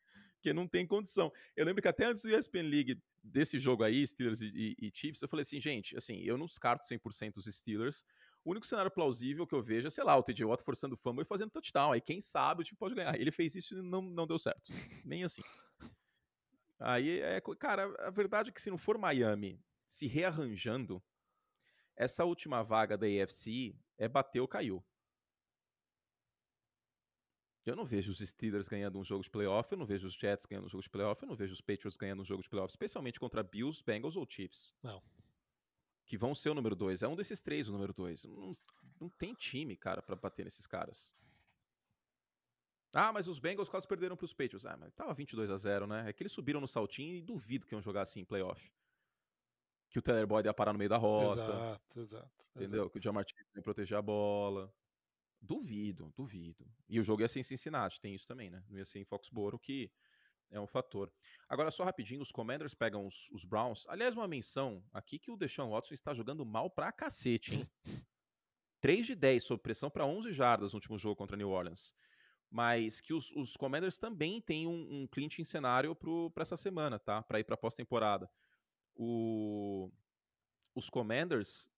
[0.46, 1.32] Porque não tem condição.
[1.56, 5.20] Eu lembro que até antes do ESPN League, desse jogo aí, Steelers e, e, Chiefs,
[5.20, 8.04] eu falei assim, gente, assim, eu não descarto 100% os Steelers.
[8.44, 11.20] O único cenário plausível que eu vejo é, sei lá, o TJ Watt forçando o
[11.20, 11.90] e fazendo touchdown.
[11.90, 13.20] Aí quem sabe o time pode ganhar.
[13.20, 14.72] Ele fez isso e não, não deu certo.
[15.04, 15.42] Nem assim.
[16.78, 21.02] Aí, é, cara, a verdade é que se não for Miami se rearranjando,
[21.96, 24.84] essa última vaga da AFC é bater ou caiu.
[27.66, 30.46] Eu não vejo os Steelers ganhando um jogo de playoff, eu não vejo os Jets
[30.46, 32.70] ganhando um jogo de playoff, eu não vejo os Patriots ganhando um jogo de playoff,
[32.70, 34.72] especialmente contra Bills, Bengals ou Chiefs.
[34.80, 35.02] Não.
[36.04, 37.02] Que vão ser o número dois.
[37.02, 38.24] É um desses três o número dois.
[38.24, 38.56] Não,
[39.00, 41.12] não tem time, cara, para bater nesses caras.
[42.94, 44.64] Ah, mas os Bengals quase perderam pros Patriots.
[44.64, 46.08] Ah, mas tava 22 a 0 né?
[46.08, 48.72] É que eles subiram no saltinho e duvido que iam jogar assim em playoff.
[49.90, 51.40] Que o Taylor Boyd ia parar no meio da rota.
[51.42, 52.46] Exato, exato.
[52.54, 52.82] Entendeu?
[52.82, 52.90] exato.
[52.90, 54.72] Que o Jamar Chase ia proteger a bola.
[55.40, 56.66] Duvido, duvido.
[56.88, 58.64] E o jogo ia ser em Cincinnati, tem isso também, né?
[58.68, 59.90] Não ia ser em Foxborough, que
[60.50, 61.12] é um fator.
[61.48, 63.86] Agora, só rapidinho, os Commanders pegam os, os Browns.
[63.88, 67.70] Aliás, uma menção aqui que o Deshaun Watson está jogando mal pra cacete, hein?
[68.80, 71.94] 3 de 10 sob pressão para 11 jardas no último jogo contra New Orleans.
[72.48, 75.96] Mas que os, os Commanders também têm um, um clinch em cenário
[76.32, 77.22] para essa semana, tá?
[77.22, 78.30] Para ir para pós-temporada.
[78.94, 79.90] O,
[80.74, 81.68] os Commanders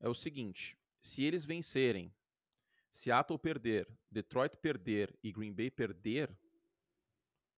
[0.00, 2.14] é o seguinte: se eles vencerem,
[2.90, 6.36] Seattle perder, Detroit perder e Green Bay perder,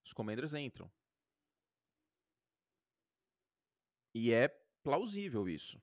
[0.04, 0.90] os Commanders entram.
[4.14, 4.48] E é
[4.82, 5.80] plausível isso.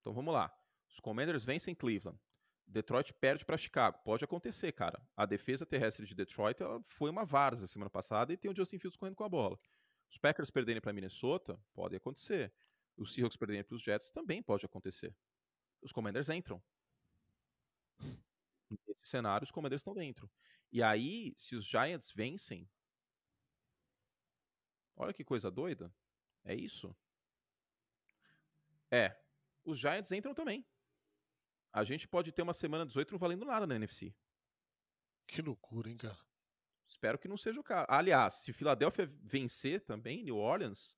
[0.00, 0.56] Então vamos lá.
[0.88, 2.18] Os Commanders vencem Cleveland.
[2.66, 3.98] Detroit perde para Chicago.
[4.04, 5.00] Pode acontecer, cara.
[5.16, 8.96] A defesa terrestre de Detroit foi uma várzea semana passada e tem o Justin Fields
[8.96, 9.58] correndo com a bola.
[10.10, 12.52] Os Packers perderem para Minnesota, pode acontecer.
[12.96, 15.14] Os Seahawks perderem para os Jets, também pode acontecer.
[15.82, 16.62] Os Commanders entram.
[19.06, 20.30] Cenário, os Commanders estão dentro.
[20.72, 22.68] E aí, se os Giants vencem,
[24.96, 25.92] olha que coisa doida.
[26.44, 26.94] É isso?
[28.90, 29.16] É.
[29.64, 30.64] Os Giants entram também.
[31.72, 34.14] A gente pode ter uma semana 18 não valendo nada na NFC.
[35.26, 36.18] Que loucura, hein, cara?
[36.86, 37.86] Espero que não seja o caso.
[37.88, 40.96] Aliás, se Filadélfia vencer também, New Orleans.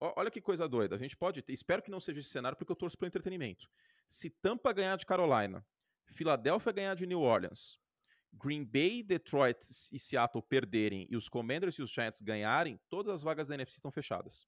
[0.00, 0.96] Olha que coisa doida.
[0.96, 1.52] A gente pode ter.
[1.52, 3.70] Espero que não seja esse cenário, porque eu torço pelo entretenimento.
[4.06, 5.64] Se Tampa ganhar de Carolina,
[6.12, 7.78] Filadélfia ganhar de New Orleans,
[8.32, 9.58] Green Bay, Detroit
[9.92, 13.78] e Seattle perderem e os Commanders e os Giants ganharem, todas as vagas da NFC
[13.78, 14.46] estão fechadas.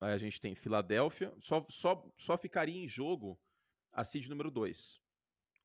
[0.00, 3.38] Aí a gente tem Filadélfia, só, só, só ficaria em jogo
[3.92, 5.00] a seed número 2.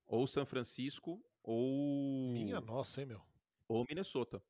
[0.08, 2.32] Ou São Francisco, ou.
[2.32, 3.22] Minha nossa, hein, meu?
[3.68, 4.44] Ou Minnesota.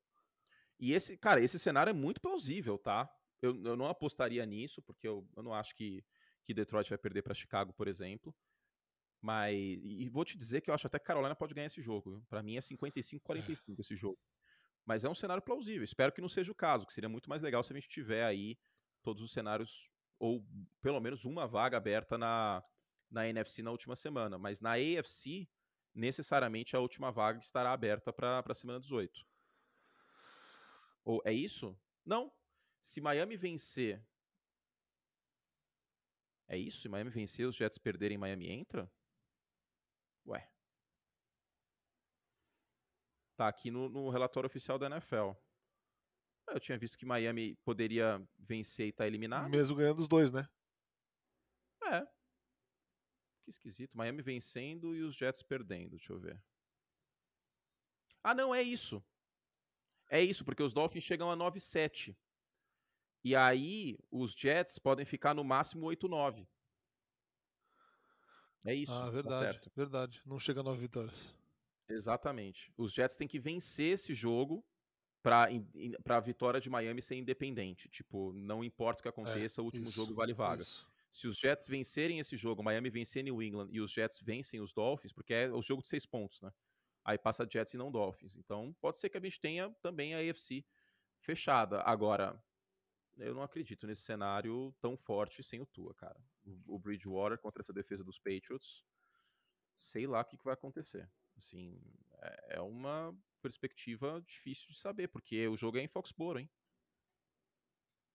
[0.80, 3.14] E esse, cara, esse cenário é muito plausível, tá?
[3.42, 6.04] Eu, eu não apostaria nisso, porque eu, eu não acho que,
[6.44, 8.34] que Detroit vai perder para Chicago, por exemplo.
[9.24, 9.56] Mas.
[9.56, 12.22] E vou te dizer que eu acho até que Carolina pode ganhar esse jogo.
[12.30, 14.20] Para mim é 55-45 esse jogo.
[14.86, 15.82] Mas é um cenário plausível.
[15.82, 18.26] Espero que não seja o caso, que seria muito mais legal se a gente tiver
[18.26, 18.60] aí
[19.02, 19.90] todos os cenários,
[20.20, 20.46] ou
[20.82, 22.62] pelo menos uma vaga aberta na,
[23.10, 24.38] na NFC na última semana.
[24.38, 25.48] Mas na AFC,
[25.96, 29.26] necessariamente a última vaga estará aberta para a semana 18.
[31.06, 31.80] Ou é isso?
[32.06, 32.30] Não.
[32.82, 34.06] Se Miami vencer.
[36.46, 36.82] É isso?
[36.82, 38.92] Se Miami vencer, os Jets perderem, Miami entra?
[40.28, 40.50] Ué.
[43.36, 45.32] Tá aqui no, no relatório oficial da NFL.
[46.48, 49.50] Eu tinha visto que Miami poderia vencer e estar tá eliminado.
[49.50, 50.48] Mesmo ganhando os dois, né?
[51.86, 52.02] É.
[53.44, 53.98] Que esquisito.
[53.98, 55.92] Miami vencendo e os Jets perdendo.
[55.92, 56.42] Deixa eu ver.
[58.24, 59.04] Ah, não, é isso.
[60.10, 62.16] É isso, porque os Dolphins chegam a 9-7.
[63.24, 66.48] E aí, os Jets podem ficar no máximo 8-9.
[68.66, 68.94] É isso.
[68.94, 69.72] Ah, tá verdade, certo.
[69.76, 70.22] verdade.
[70.26, 71.36] Não chega a nove vitórias.
[71.90, 72.72] Exatamente.
[72.78, 74.66] Os Jets têm que vencer esse jogo
[75.22, 75.48] para
[76.10, 77.90] a vitória de Miami ser independente.
[77.90, 80.64] Tipo, não importa o que aconteça, o último É, isso, jogo vale vaga.
[80.64, 80.88] isso.
[81.12, 84.74] Se os Jets vencerem esse jogo, Miami vencer New England e os Jets vencem os
[84.74, 86.52] Dolphins, porque é o jogo de seis pontos, né?
[87.06, 88.36] Aí passa Jets e não Dolphins.
[88.36, 90.66] Então pode ser que a gente tenha também a AFC
[91.20, 91.82] fechada.
[91.82, 92.42] Agora,
[93.18, 96.20] eu não acredito nesse cenário tão forte sem o Tua, cara.
[96.46, 98.84] O, Bridgewater contra essa defesa dos Patriots,
[99.76, 101.10] sei lá o que, que vai acontecer.
[101.38, 101.82] Assim,
[102.22, 106.50] é, é uma perspectiva difícil de saber, porque o jogo é em Foxborough, hein?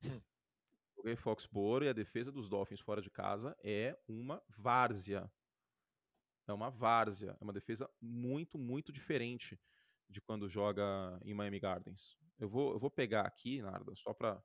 [0.91, 4.43] O jogo é em Foxborough e a defesa dos Dolphins fora de casa é uma
[4.49, 5.31] várzea.
[6.45, 7.37] É uma várzea.
[7.41, 9.61] É uma defesa muito, muito diferente
[10.09, 10.83] de quando joga
[11.23, 12.19] em Miami Gardens.
[12.39, 14.43] Eu vou, eu vou pegar aqui, Narda, só para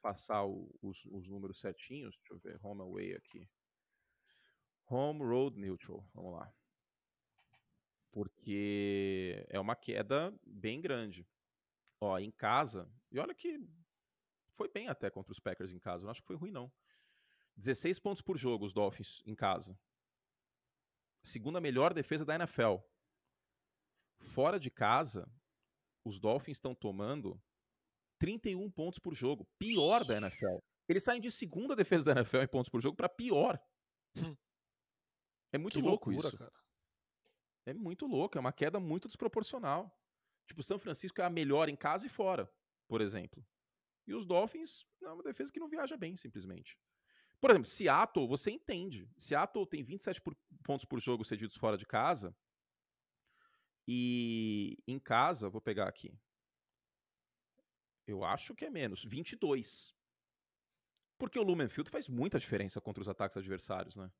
[0.00, 2.16] passar o- os, os números certinhos.
[2.18, 3.48] Deixa eu ver, home away aqui.
[4.88, 6.08] Home road neutral.
[6.14, 6.52] Vamos lá.
[8.10, 11.28] Porque é uma queda bem grande.
[12.00, 13.58] Ó, em casa, e olha que
[14.54, 16.04] foi bem até contra os Packers em casa.
[16.04, 16.72] Não acho que foi ruim, não.
[17.56, 19.78] 16 pontos por jogo, os Dolphins em casa.
[21.22, 22.76] Segunda melhor defesa da NFL.
[24.20, 25.30] Fora de casa,
[26.04, 27.40] os Dolphins estão tomando
[28.18, 29.46] 31 pontos por jogo.
[29.58, 30.58] Pior da NFL.
[30.88, 33.60] Eles saem de segunda defesa da NFL em pontos por jogo para pior.
[34.16, 34.36] Hum.
[35.52, 36.38] É muito que louco loucura, isso.
[36.38, 36.52] cara.
[37.66, 39.94] É muito louco, é uma queda muito desproporcional.
[40.46, 42.50] Tipo, São Francisco é a melhor em casa e fora,
[42.88, 43.46] por exemplo.
[44.06, 46.78] E os Dolphins é uma defesa que não viaja bem, simplesmente.
[47.40, 49.06] Por exemplo, Seattle, você entende.
[49.18, 52.34] Seattle tem 27 por- pontos por jogo cedidos fora de casa.
[53.86, 56.18] E em casa, vou pegar aqui.
[58.08, 59.94] Eu acho que é menos, 22.
[61.18, 64.10] Porque o Lumen Field faz muita diferença contra os ataques adversários, né?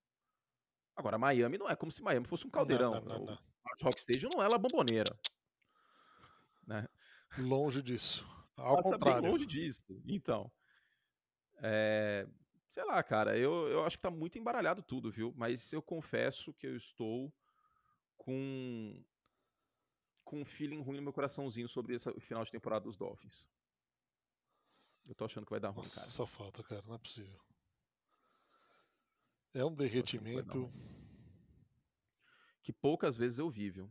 [0.95, 2.95] Agora, Miami não é como se Miami fosse um caldeirão.
[2.97, 3.34] Não, não, não, O não.
[3.34, 5.18] Hard Rock Stadium não é la bomboneira.
[6.66, 6.86] Né?
[7.39, 8.28] Longe disso.
[8.57, 9.30] Ao Passa bem contrário.
[9.30, 10.03] longe disso.
[10.05, 10.53] Então,
[11.62, 12.26] é,
[12.70, 15.32] sei lá, cara, eu, eu acho que tá muito embaralhado tudo, viu?
[15.34, 17.32] Mas eu confesso que eu estou
[18.16, 19.03] com
[20.24, 23.49] com um feeling ruim no meu coraçãozinho sobre esse final de temporada dos Dolphins.
[25.09, 26.11] Eu tô achando que vai dar ruim, Nossa, cara.
[26.11, 26.82] só falta, cara.
[26.86, 27.40] Não é possível.
[29.54, 30.70] É um derretimento.
[32.62, 33.90] Que poucas vezes eu vi, viu?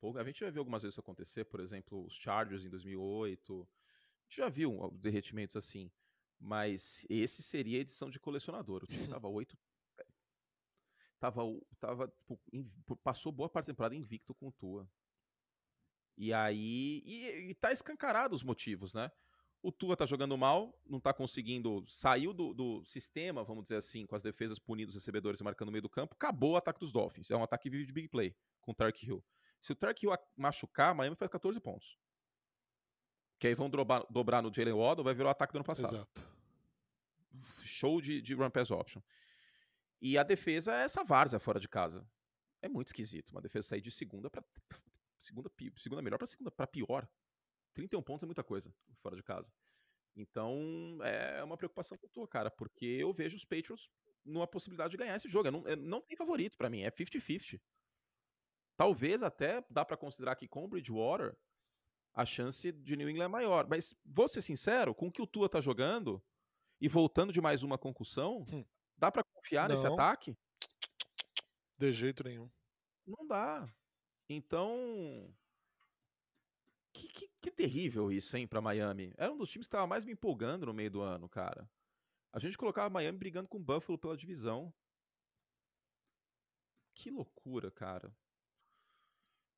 [0.00, 3.68] Pouca- A gente já viu algumas vezes isso acontecer, por exemplo, os Chargers em 2008.
[3.68, 5.90] A gente já viu derretimentos assim.
[6.38, 8.84] Mas esse seria a edição de colecionador.
[8.84, 9.58] O time tava 8.
[11.18, 11.42] Tava,
[11.78, 14.88] tava tipo, passou boa parte da temporada invicto com o Tua.
[16.16, 17.02] E aí.
[17.04, 19.10] E, e tá escancarado os motivos, né?
[19.62, 21.84] O Tua tá jogando mal, não tá conseguindo.
[21.88, 25.66] Saiu do, do sistema, vamos dizer assim, com as defesas punindo os recebedores e marcando
[25.66, 26.14] no meio do campo.
[26.14, 27.30] Acabou o ataque dos Dolphins.
[27.30, 29.24] É um ataque que vive de big play com o Tark Hill.
[29.60, 31.96] Se o Tark Hill machucar, Miami faz 14 pontos.
[33.38, 35.94] Que aí vão dobrar, dobrar no Jalen Waddle, vai virar o ataque do ano passado
[35.94, 36.28] Exato.
[37.62, 39.00] show de, de run pass option.
[40.00, 42.04] E a defesa é essa várzea fora de casa.
[42.60, 43.30] É muito esquisito.
[43.30, 44.42] Uma defesa sair de segunda para
[45.20, 47.08] segunda, segunda melhor para segunda para pior.
[47.74, 49.52] 31 pontos é muita coisa fora de casa.
[50.14, 53.88] Então é uma preocupação que eu tô, cara, porque eu vejo os Patriots
[54.24, 55.48] numa possibilidade de ganhar esse jogo.
[55.48, 57.60] É Não, é- não tem favorito para mim, é 50-50.
[58.76, 61.36] Talvez até dá para considerar que com o Bridgewater
[62.14, 63.66] a chance de New England é maior.
[63.68, 66.22] Mas vou ser sincero, com o que o Tua tá jogando
[66.80, 68.64] e voltando de mais uma concussão, Hum.
[68.96, 69.94] dá pra confiar nesse Não.
[69.94, 70.36] ataque?
[71.78, 72.50] De jeito nenhum.
[73.06, 73.72] Não dá.
[74.28, 75.34] Então.
[76.92, 79.12] Que, que, que terrível isso, hein, pra Miami.
[79.16, 81.68] Era um dos times que tava mais me empolgando no meio do ano, cara.
[82.32, 84.72] A gente colocava Miami brigando com o Buffalo pela divisão.
[86.94, 88.16] Que loucura, cara.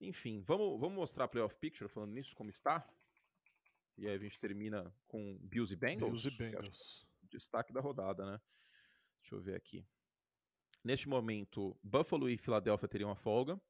[0.01, 2.89] Enfim, vamos, vamos mostrar a playoff picture falando nisso, como está.
[3.97, 6.11] E aí a gente termina com Bills e Bengals.
[6.11, 7.07] Bills e acho Bengals.
[7.31, 8.41] destaque da rodada, né?
[9.21, 9.87] Deixa eu ver aqui.
[10.83, 13.61] Neste momento, Buffalo e Filadélfia teriam a folga.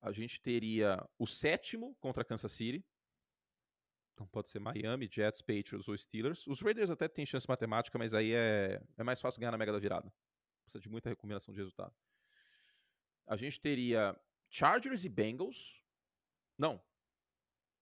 [0.00, 2.84] A gente teria o sétimo contra Kansas City.
[4.14, 6.46] Então pode ser Miami, Jets, Patriots ou Steelers.
[6.46, 9.72] Os Raiders até têm chance matemática, mas aí é, é mais fácil ganhar na mega
[9.72, 10.12] da virada.
[10.64, 11.94] Precisa de muita recombinação de resultado.
[13.26, 14.18] A gente teria
[14.50, 15.82] Chargers e Bengals.
[16.58, 16.82] Não.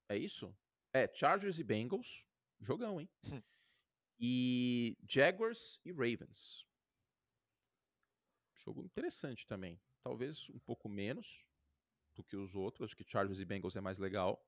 [0.08, 0.56] É isso?
[0.92, 2.24] É, Chargers e Bengals.
[2.60, 3.08] Jogão, hein?
[3.32, 3.42] Hum.
[4.18, 6.66] E Jaguars e Ravens.
[8.58, 9.80] Jogo interessante também.
[10.02, 11.46] Talvez um pouco menos
[12.14, 12.90] do que os outros.
[12.90, 14.46] Acho que Chargers e Bengals é mais legal.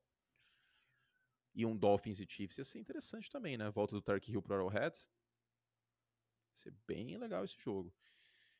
[1.54, 3.70] E um Dolphins e Chiefs ia ser interessante também, né?
[3.70, 4.96] Volta do Tark Hill pro Arrowhead.
[4.96, 7.92] Ia ser bem legal esse jogo.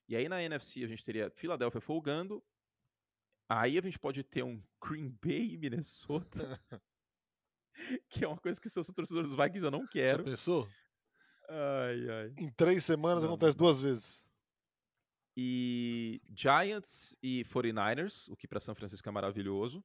[0.09, 2.43] E aí na NFC a gente teria Philadelphia folgando.
[3.49, 6.61] Aí a gente pode ter um Green Bay e Minnesota.
[8.09, 10.25] que é uma coisa que se eu sou torcedor dos Vikings eu não quero.
[10.25, 10.69] Já pensou?
[11.49, 12.35] Ai, ai.
[12.39, 13.31] Em três semanas Não.
[13.31, 14.27] acontece duas vezes.
[15.37, 19.85] E Giants e 49ers, o que para São Francisco é maravilhoso.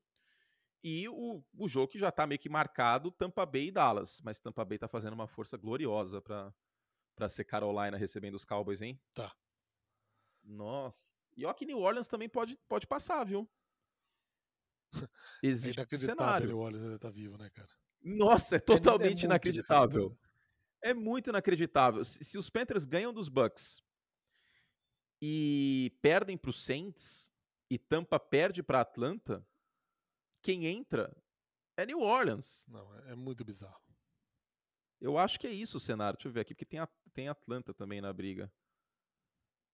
[0.90, 4.22] E o, o jogo que já tá meio que marcado, Tampa Bay e Dallas.
[4.24, 6.54] Mas Tampa Bay tá fazendo uma força gloriosa pra,
[7.14, 8.98] pra ser Carolina recebendo os Cowboys, hein?
[9.14, 9.36] Tá.
[10.42, 11.14] Nossa.
[11.36, 13.50] E ó que New Orleans também pode, pode passar, viu?
[15.44, 16.56] É Existe esse inacreditável cenário.
[16.56, 17.70] o Wallace ainda tá vivo, né, cara?
[18.02, 20.18] Nossa, é É- é totalmente muito inacreditável.
[20.82, 22.06] É muito inacreditável.
[22.06, 23.84] Se, se os Panthers ganham dos Bucks
[25.22, 27.30] e perdem para os Saints
[27.70, 29.46] e Tampa perde para Atlanta,
[30.48, 31.14] quem entra
[31.76, 32.66] é New Orleans.
[32.70, 33.84] Não, é, é muito bizarro.
[35.02, 36.16] Eu acho que é isso o cenário.
[36.18, 38.50] Deixa eu ver aqui, porque tem, a- tem Atlanta também na briga.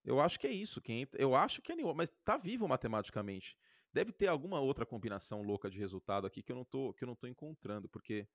[0.04, 0.82] Eu acho que é isso.
[0.82, 3.56] Quem entra, eu acho que é New Orleans, mas tá vivo matematicamente.
[3.94, 7.08] Deve ter alguma outra combinação louca de resultado aqui que eu não tô, que eu
[7.08, 8.28] não tô encontrando, porque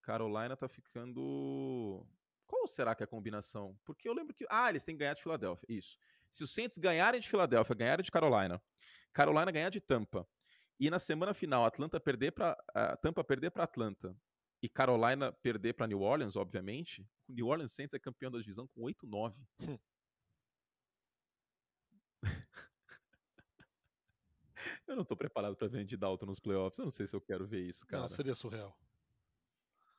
[0.00, 2.06] Carolina tá ficando.
[2.46, 3.78] Qual será que é a combinação?
[3.84, 4.46] Porque eu lembro que.
[4.48, 5.66] Ah, eles têm que ganhar de Filadélfia.
[5.68, 5.98] Isso.
[6.30, 8.62] Se os Saints ganharem de Filadélfia, ganharem de Carolina,
[9.12, 10.26] Carolina ganhar de Tampa,
[10.78, 12.54] e na semana final Atlanta perder para
[13.00, 14.14] Tampa perder para Atlanta
[14.62, 18.66] e Carolina perder para New Orleans, obviamente, o New Orleans Saints é campeão da divisão
[18.68, 19.34] com 8-9.
[19.62, 19.78] Hum.
[24.86, 26.78] eu não tô preparado para ver Andy Dalton nos playoffs.
[26.78, 28.02] Eu não sei se eu quero ver isso, cara.
[28.02, 28.76] Não, seria surreal.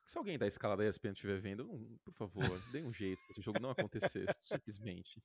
[0.04, 3.32] Se alguém da escala da ESPN estiver vendo, não, por favor, dê um jeito para
[3.32, 5.22] esse jogo não acontecer, simplesmente.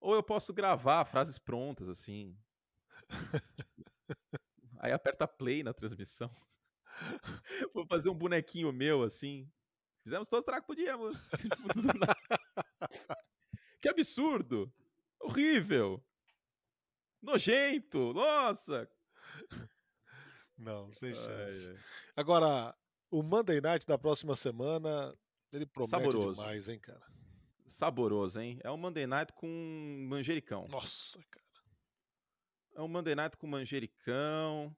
[0.00, 2.38] Ou eu posso gravar frases prontas, assim.
[4.84, 6.30] Aí aperta play na transmissão.
[7.72, 9.50] Vou fazer um bonequinho meu, assim.
[10.02, 11.26] Fizemos todos os que podíamos.
[11.40, 11.56] Tipo,
[13.80, 14.70] que absurdo!
[15.18, 16.04] Horrível!
[17.22, 18.12] Nojento!
[18.12, 18.86] Nossa!
[20.58, 21.66] Não, sem Ai, chance.
[21.66, 21.78] ai.
[22.14, 22.76] Agora,
[23.10, 25.16] o Monday Night da próxima semana,
[25.50, 26.42] ele promete Saboroso.
[26.42, 27.06] demais, hein, cara?
[27.64, 28.60] Saboroso, hein?
[28.62, 29.48] É um Monday Night com
[30.10, 30.68] manjericão.
[30.68, 31.43] Nossa, cara.
[32.74, 34.74] É um Monday Night com manjericão.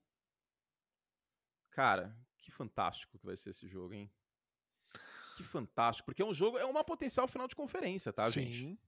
[1.70, 4.11] Cara, que fantástico que vai ser esse jogo, hein?
[5.36, 8.57] Que fantástico, porque é um jogo, é uma potencial final de conferência, tá, gente?
[8.57, 8.78] Sim.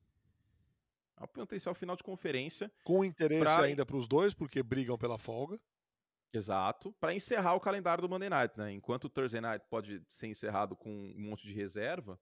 [1.16, 4.96] É uma potencial final de conferência, Com interesse Pra- ainda para os dois, porque brigam
[4.96, 5.60] pela folga.
[6.32, 8.72] exato, para encerrar o calendário do Monday Night, né?
[8.72, 12.18] Enquanto o Thursday Night pode ser encerrado com um monte de reserva,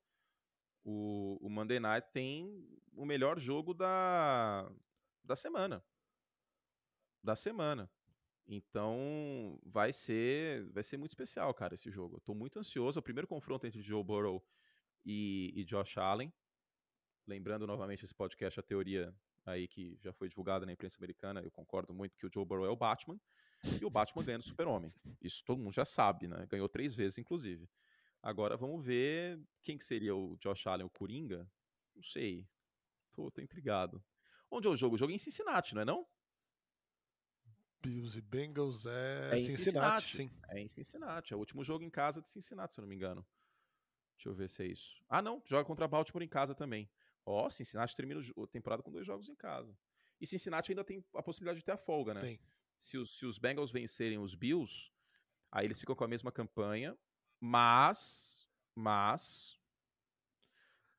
[0.84, 4.68] o, o Monday Night tem o melhor jogo da,
[5.22, 5.84] da semana.
[7.26, 7.90] Da semana.
[8.46, 12.18] Então, vai ser, vai ser muito especial, cara, esse jogo.
[12.18, 12.96] Eu tô muito ansioso.
[12.96, 14.40] É o primeiro confronto entre Joe Burrow
[15.04, 16.32] e, e Josh Allen.
[17.26, 19.12] Lembrando novamente esse podcast, a teoria
[19.44, 22.64] aí que já foi divulgada na imprensa americana, eu concordo muito que o Joe Burrow
[22.64, 23.18] é o Batman
[23.80, 24.94] e o Batman ganha no Super-Homem.
[25.20, 26.46] Isso todo mundo já sabe, né?
[26.48, 27.68] Ganhou três vezes, inclusive.
[28.22, 31.50] Agora vamos ver quem que seria o Josh Allen, o Coringa?
[31.92, 32.46] Não sei.
[33.10, 34.00] Tô, tô intrigado.
[34.48, 34.94] Onde é o jogo?
[34.94, 36.06] O jogo é em Cincinnati, não é não?
[37.86, 40.16] Bills e Bengals é, É em Cincinnati, Cincinnati.
[40.16, 40.30] sim.
[40.48, 41.32] É em Cincinnati.
[41.32, 43.26] É o último jogo em casa de Cincinnati, se eu não me engano.
[44.16, 45.02] Deixa eu ver se é isso.
[45.08, 45.42] Ah, não.
[45.44, 46.90] Joga contra Baltimore em casa também.
[47.24, 49.76] Ó, Cincinnati termina a temporada com dois jogos em casa.
[50.20, 52.20] E Cincinnati ainda tem a possibilidade de ter a folga, né?
[52.20, 52.40] Tem.
[52.78, 54.90] Se os, se os Bengals vencerem os Bills,
[55.50, 56.96] aí eles ficam com a mesma campanha,
[57.40, 59.58] mas, mas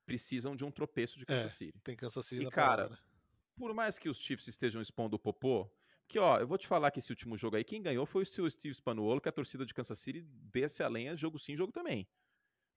[0.05, 1.79] precisam de um tropeço de Kansas City.
[1.81, 3.01] Tem Kansas City E, na cara, parada, né?
[3.55, 5.69] Por mais que os Chiefs estejam expondo o popô,
[6.07, 8.25] que ó, eu vou te falar que esse último jogo aí, quem ganhou foi o
[8.25, 11.71] seu Steve Spanuolo, que a torcida de Kansas City desce a lenha, jogo sim, jogo
[11.71, 12.07] também.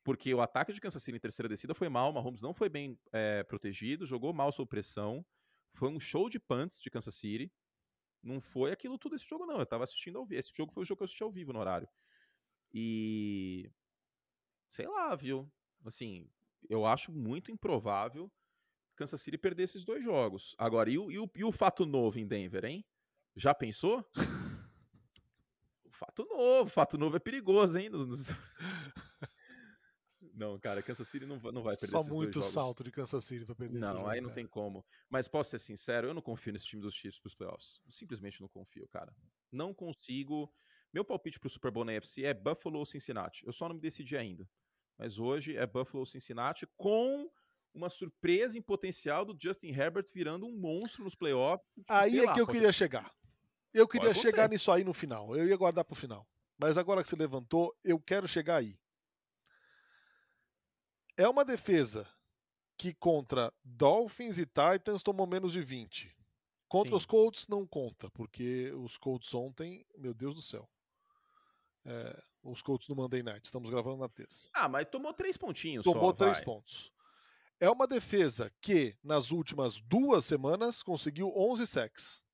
[0.03, 2.69] Porque o ataque de Kansas City em terceira descida foi mal, o Mahomes não foi
[2.69, 5.25] bem é, protegido, jogou mal sob pressão,
[5.75, 7.53] foi um show de punts de Kansas City,
[8.23, 10.83] não foi aquilo tudo esse jogo não, eu tava assistindo ao vivo, esse jogo foi
[10.83, 11.89] o jogo que eu assisti ao vivo no horário.
[12.73, 13.71] E...
[14.69, 15.51] sei lá, viu?
[15.85, 16.29] Assim,
[16.69, 18.31] eu acho muito improvável
[18.97, 20.55] Kansas City perder esses dois jogos.
[20.59, 22.85] Agora, e o, e o, e o fato novo em Denver, hein?
[23.41, 24.05] Já pensou?
[25.91, 27.89] fato novo, o fato novo é perigoso, hein?
[27.89, 28.29] Nos-
[30.35, 32.53] Não, cara, Kansas City não vai, não vai perder Só esses muito dois jogos.
[32.53, 34.35] salto de Kansas City pra perder esse Não, jogo, aí não cara.
[34.35, 34.85] tem como.
[35.09, 37.81] Mas posso ser sincero, eu não confio nesse time dos Chiefs pros playoffs.
[37.91, 39.15] Simplesmente não confio, cara.
[39.51, 40.53] Não consigo.
[40.93, 43.45] Meu palpite pro Super Bowl na NFC é Buffalo ou Cincinnati.
[43.47, 44.49] Eu só não me decidi ainda.
[44.99, 47.31] Mas hoje é Buffalo ou Cincinnati com
[47.73, 51.67] uma surpresa em potencial do Justin Herbert virando um monstro nos playoffs.
[51.75, 53.11] Tipo, Aí é lá, que eu queria chegar.
[53.73, 55.37] Eu queria chegar nisso aí no final.
[55.37, 56.27] Eu ia guardar pro final.
[56.59, 58.79] Mas agora que você levantou, eu quero chegar aí.
[61.17, 62.09] É uma defesa
[62.77, 66.15] que contra Dolphins e Titans tomou menos de 20.
[66.69, 66.97] Contra Sim.
[66.97, 70.69] os Colts não conta, porque os Colts ontem, meu Deus do céu.
[71.85, 74.49] É, os Colts no Monday Night, estamos gravando na terça.
[74.55, 76.45] Ah, mas tomou três pontinhos tomou só, três vai.
[76.45, 76.93] pontos.
[77.59, 82.25] É uma defesa que, nas últimas duas semanas, conseguiu 11 sacks.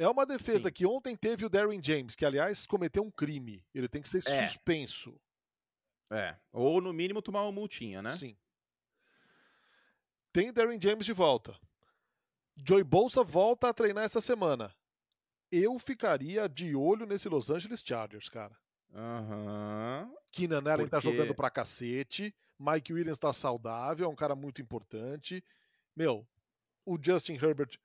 [0.00, 0.72] É uma defesa Sim.
[0.72, 3.62] que ontem teve o Darren James, que, aliás, cometeu um crime.
[3.74, 4.46] Ele tem que ser é.
[4.46, 5.14] suspenso.
[6.10, 8.10] É, ou no mínimo tomar uma multinha, né?
[8.12, 8.34] Sim.
[10.32, 11.54] Tem Darren James de volta.
[12.56, 14.74] Joey Bolsa volta a treinar essa semana.
[15.52, 18.56] Eu ficaria de olho nesse Los Angeles Chargers, cara.
[18.94, 20.08] Aham.
[20.08, 20.16] Uhum.
[20.32, 20.96] Keenan Allen tá Porque...
[20.96, 22.34] tá jogando pra cacete.
[22.58, 25.44] Mike Williams tá saudável, é um cara muito importante.
[25.94, 26.26] Meu,
[26.86, 27.78] o Justin Herbert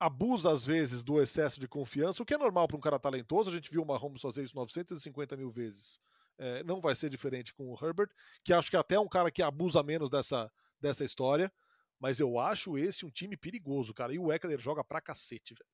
[0.00, 3.50] abusa às vezes do excesso de confiança, o que é normal para um cara talentoso.
[3.50, 6.00] A gente viu o Mahomes fazer isso 950 mil vezes
[6.40, 8.08] é, não vai ser diferente com o Herbert,
[8.42, 11.52] que acho que até é um cara que abusa menos dessa, dessa história,
[11.98, 14.14] mas eu acho esse um time perigoso, cara.
[14.14, 15.68] E o Eckler joga pra cacete, velho.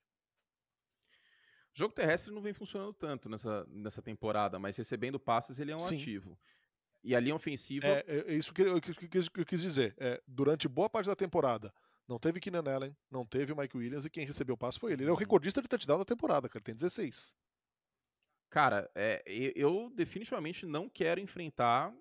[1.73, 5.77] O jogo terrestre não vem funcionando tanto nessa, nessa temporada, mas recebendo passes ele é
[5.77, 5.95] um Sim.
[5.95, 6.37] ativo.
[7.05, 7.87] E a linha ofensiva.
[7.87, 9.95] É, é, é isso que eu, que, que, que eu quis dizer.
[9.99, 11.73] É, durante boa parte da temporada,
[12.09, 15.03] não teve Keenan Allen, não teve Mike Williams e quem recebeu o passe foi ele.
[15.03, 15.21] Ele é o uhum.
[15.21, 16.59] recordista de touchdown da temporada, cara.
[16.59, 17.35] Ele tem 16.
[18.49, 21.93] Cara, é, eu definitivamente não quero enfrentar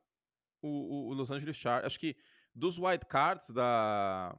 [0.62, 1.88] o, o Los Angeles Chargers.
[1.88, 2.16] Acho que
[2.54, 4.38] dos wild cards da,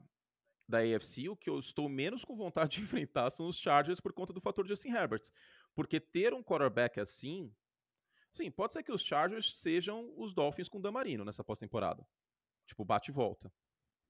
[0.69, 4.13] da AFC, o que eu estou menos com vontade de enfrentar são os Chargers por
[4.13, 5.23] conta do fator Justin Herbert.
[5.75, 7.53] Porque ter um quarterback assim.
[8.31, 12.07] Sim, pode ser que os Chargers sejam os Dolphins com o Damarino nessa pós-temporada.
[12.67, 13.53] Tipo, bate e volta.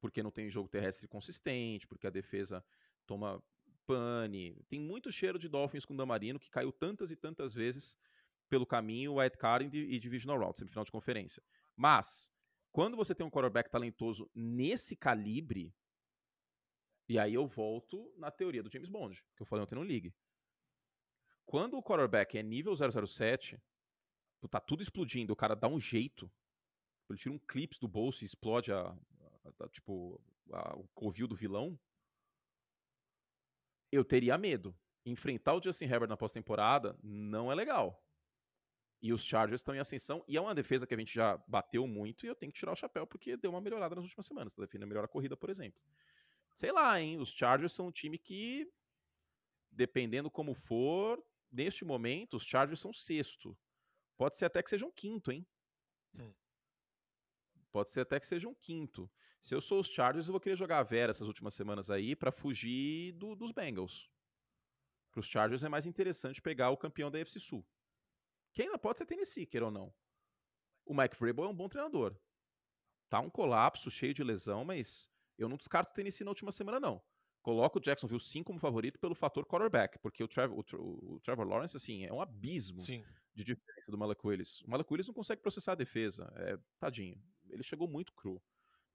[0.06, 2.64] Porque não tem jogo terrestre consistente, porque a defesa
[3.04, 3.42] toma
[3.84, 4.54] pane.
[4.68, 7.96] Tem muito cheiro de Dolphins com Damarino, que caiu tantas e tantas vezes
[8.48, 11.42] pelo caminho White Card e Divisional Round, semifinal de conferência.
[11.74, 12.32] Mas,
[12.70, 15.74] quando você tem um quarterback talentoso nesse calibre,
[17.08, 20.14] e aí eu volto na teoria do James Bond, que eu falei ontem no League.
[21.44, 23.60] Quando o quarterback é nível 007,
[24.48, 26.30] tá tudo explodindo, o cara dá um jeito,
[27.10, 28.96] ele tira um clips do bolso e explode a,
[29.70, 30.20] tipo,
[30.52, 31.78] a, o covil do vilão,
[33.90, 34.76] eu teria medo.
[35.04, 38.02] Enfrentar o Justin Herbert na pós-temporada não é legal.
[39.00, 41.86] E os Chargers estão em ascensão, e é uma defesa que a gente já bateu
[41.86, 44.52] muito, e eu tenho que tirar o chapéu porque deu uma melhorada nas últimas semanas.
[44.52, 45.80] Está defendendo melhor a corrida, por exemplo.
[46.52, 47.18] Sei lá, hein?
[47.18, 48.68] Os Chargers são um time que,
[49.70, 51.22] dependendo como for,
[51.52, 53.56] neste momento, os Chargers são sexto.
[54.16, 55.46] Pode ser até que seja um quinto, hein?
[56.14, 56.32] Hum.
[57.76, 59.06] Pode ser até que seja um quinto.
[59.38, 62.16] Se eu sou os Chargers, eu vou querer jogar a Vera essas últimas semanas aí
[62.16, 64.08] para fugir do, dos Bengals.
[65.10, 67.62] Para os Chargers é mais interessante pegar o campeão da FC Sul.
[68.54, 69.92] Que ainda pode ser Tennessee, queira ou não.
[70.86, 72.16] O Mike Vrabel é um bom treinador.
[73.10, 76.80] Tá um colapso, cheio de lesão, mas eu não descarto o Tennessee na última semana,
[76.80, 77.04] não.
[77.42, 81.46] Coloco o Jacksonville sim como favorito pelo fator quarterback, porque o Trevor, o, o Trevor
[81.46, 83.04] Lawrence, assim, é um abismo sim.
[83.34, 84.62] de diferença do Malak Willis.
[84.62, 86.32] O Malak Willis não consegue processar a defesa.
[86.36, 88.42] É, tadinho ele chegou muito cru.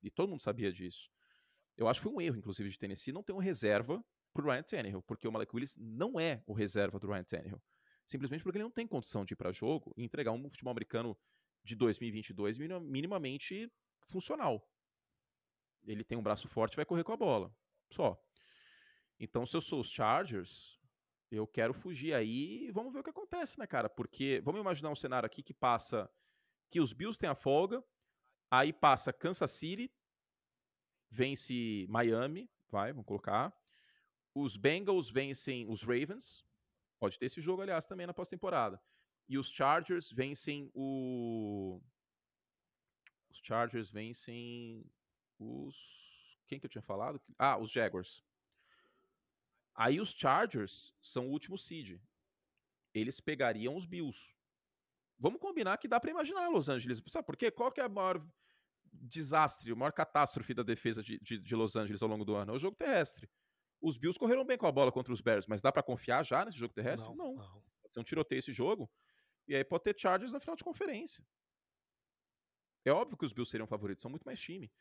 [0.02, 1.10] E todo mundo sabia disso.
[1.78, 4.64] Eu acho que foi um erro, inclusive, de Tennessee não ter uma reserva pro Ryan
[4.64, 7.62] Tannehill, porque o Malik Willis não é o reserva do Ryan Tannehill.
[8.06, 11.18] Simplesmente porque ele não tem condição de ir para jogo e entregar um futebol americano
[11.64, 13.72] de 2022 minimamente
[14.08, 14.68] funcional.
[15.84, 17.56] Ele tem um braço forte vai correr com a bola.
[17.90, 18.22] Só.
[19.20, 20.80] Então, se eu sou os Chargers,
[21.30, 23.90] eu quero fugir aí e vamos ver o que acontece, né, cara?
[23.90, 26.10] Porque vamos imaginar um cenário aqui que passa
[26.70, 27.84] que os Bills têm a folga,
[28.52, 29.90] Aí passa Kansas City,
[31.10, 33.58] vence Miami, vai, vamos colocar.
[34.36, 36.46] Os Bengals vencem os Ravens.
[37.00, 38.82] Pode ter esse jogo, aliás, também na pós-temporada.
[39.30, 41.82] E os Chargers vencem o.
[43.30, 44.86] Os Chargers vencem
[45.40, 45.76] os.
[46.46, 47.22] Quem que eu tinha falado?
[47.40, 48.22] Ah, os Jaguars.
[49.74, 52.02] Aí os Chargers são o último seed.
[52.94, 54.36] Eles pegariam os Bills.
[55.18, 57.02] Vamos combinar que dá para imaginar Los Angeles.
[57.08, 57.50] Sabe por quê?
[57.50, 58.22] Qual que é a maior
[58.92, 62.54] desastre, a maior catástrofe da defesa de, de, de, Los Angeles ao longo do ano?
[62.54, 63.30] É o jogo terrestre.
[63.82, 66.46] Os Bills correram bem com a bola contra os Bears, mas dá para confiar já
[66.46, 67.10] nesse jogo terrestre?
[67.10, 67.36] Não, não.
[67.36, 67.64] não.
[67.82, 68.92] Pode ser um tiroteio esse jogo.
[69.48, 71.26] E aí pode ter Chargers na final de conferência.
[72.86, 74.72] É óbvio que os Bills seriam favoritos, são muito mais time.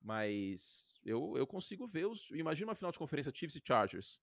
[0.00, 2.30] Mas eu, eu consigo ver os.
[2.32, 4.20] Imagina uma final de conferência Chiefs e Chargers.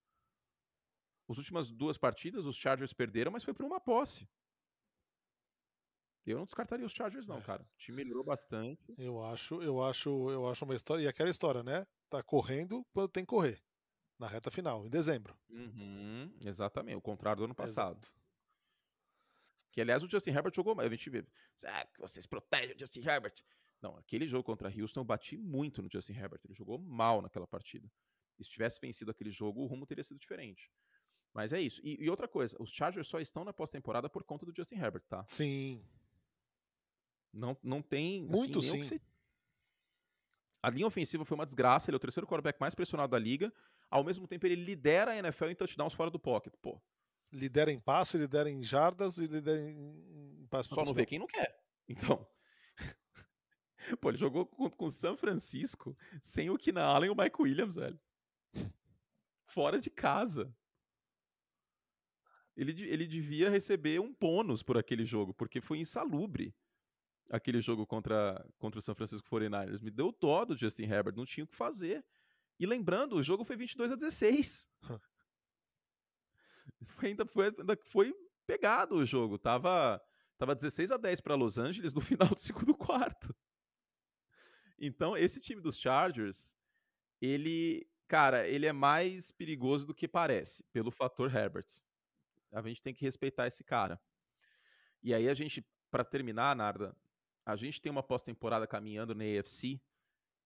[1.29, 4.27] As últimas duas partidas, os Chargers perderam, mas foi por uma posse.
[6.25, 7.41] Eu não descartaria os Chargers, não, é.
[7.41, 7.63] cara.
[7.63, 8.93] O time melhorou bastante.
[8.97, 11.03] Eu acho, eu acho, eu acho uma história.
[11.03, 11.83] E aquela história, né?
[12.09, 13.61] Tá correndo quando tem que correr.
[14.19, 15.35] Na reta final, em dezembro.
[15.49, 16.97] Uhum, exatamente.
[16.97, 17.97] O contrário do ano passado.
[17.97, 18.13] Exato.
[19.71, 20.85] Que, aliás, o Justin Herbert jogou mal.
[20.85, 21.25] A gente vê,
[21.65, 23.41] ah, vocês protegem o Justin Herbert.
[23.81, 26.41] Não, aquele jogo contra Houston eu bati muito no Justin Herbert.
[26.43, 27.89] Ele jogou mal naquela partida.
[28.37, 30.69] E se tivesse vencido aquele jogo, o rumo teria sido diferente.
[31.33, 31.79] Mas é isso.
[31.83, 35.03] E, e outra coisa, os Chargers só estão na pós-temporada por conta do Justin Herbert,
[35.07, 35.23] tá?
[35.27, 35.85] Sim.
[37.33, 38.23] Não, não tem.
[38.23, 38.83] Assim, Muito sim.
[38.83, 39.01] Você...
[40.61, 41.89] A linha ofensiva foi uma desgraça.
[41.89, 43.53] Ele é o terceiro quarterback mais pressionado da liga.
[43.89, 46.53] Ao mesmo tempo, ele lidera a NFL em touchdowns fora do pocket.
[46.61, 46.81] Pô.
[47.31, 51.27] Lidera em passe, lidera em jardas e lidera em passe Só não vê quem não
[51.27, 51.59] quer.
[51.87, 52.27] Então.
[54.01, 57.75] Pô, ele jogou com o São Francisco sem o Keenan Allen e o Mike Williams,
[57.75, 57.99] velho.
[59.45, 60.53] Fora de casa.
[62.55, 66.53] Ele, ele devia receber um bônus por aquele jogo, porque foi insalubre
[67.29, 69.81] aquele jogo contra, contra o São Francisco 49ers.
[69.81, 72.03] Me deu dó do Justin Herbert, não tinha o que fazer.
[72.59, 74.67] E lembrando, o jogo foi 22 a 16.
[76.87, 78.13] foi, ainda, foi, ainda foi
[78.45, 79.37] pegado o jogo.
[79.37, 80.01] Tava,
[80.37, 83.33] tava 16 a 10 para Los Angeles no final do segundo quarto.
[84.77, 86.55] Então, esse time dos Chargers,
[87.21, 91.67] ele, cara, ele é mais perigoso do que parece, pelo fator Herbert.
[92.51, 94.01] A gente tem que respeitar esse cara.
[95.03, 96.95] E aí a gente, para terminar, Narda,
[97.49, 99.81] a gente tem uma pós-temporada caminhando na AFC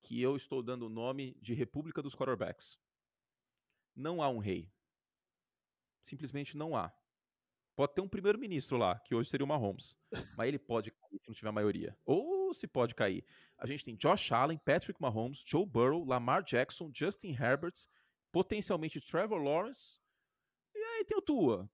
[0.01, 2.77] que eu estou dando o nome de República dos Quarterbacks.
[3.95, 4.71] Não há um rei.
[6.01, 6.93] Simplesmente não há.
[7.75, 9.95] Pode ter um primeiro-ministro lá, que hoje seria o Mahomes.
[10.37, 11.97] Mas ele pode cair se não tiver maioria.
[12.05, 13.25] Ou se pode cair.
[13.57, 17.73] A gente tem Josh Allen, Patrick Mahomes, Joe Burrow, Lamar Jackson, Justin Herbert,
[18.31, 19.99] potencialmente Trevor Lawrence.
[20.75, 21.69] E aí tem o Tua,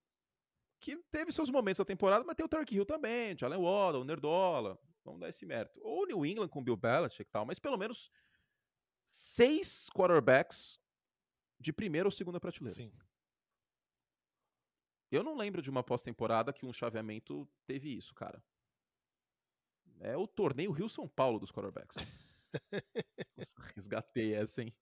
[0.79, 4.79] que teve seus momentos da temporada, mas tem o Tark Hill também, Jalen Waddle, Nerdola.
[5.09, 5.79] Vamos dar esse mérito.
[5.81, 8.11] Ou New England com Bill Belichick e tal, mas pelo menos
[9.03, 10.79] seis quarterbacks
[11.59, 12.75] de primeira ou segunda prateleira.
[12.75, 12.93] Sim.
[15.11, 18.43] Eu não lembro de uma pós-temporada que um chaveamento teve isso, cara.
[19.99, 21.97] É o torneio Rio-São Paulo dos quarterbacks.
[23.35, 24.75] Nossa, resgatei essa, hein?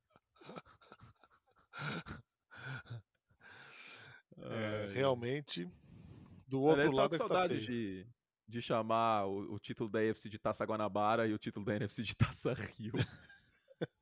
[4.39, 5.71] É, realmente,
[6.45, 8.07] do outro Aliás, lado é que tá saudade tá de,
[8.47, 12.01] de chamar o, o, título da AFC de Taça Guanabara e o título da NFC
[12.03, 12.93] de Taça Rio.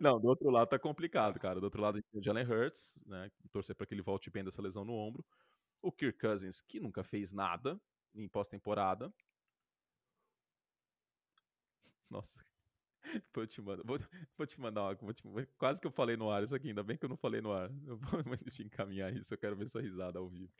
[0.00, 1.60] Não, do outro lado tá complicado, cara.
[1.60, 3.30] Do outro lado tem o Jalen Hurts, né?
[3.50, 5.24] Torcer para que ele volte bem dessa lesão no ombro.
[5.80, 7.80] O Kirk Cousins, que nunca fez nada
[8.14, 9.12] em pós-temporada.
[12.10, 12.44] Nossa.
[13.34, 13.98] Vou te mandar, vou,
[14.36, 15.22] vou te mandar uma, vou te,
[15.58, 17.52] quase que eu falei no ar isso aqui, ainda bem que eu não falei no
[17.52, 17.70] ar.
[17.86, 20.50] Eu vou te encaminhar isso, eu quero ver sua risada ao vivo.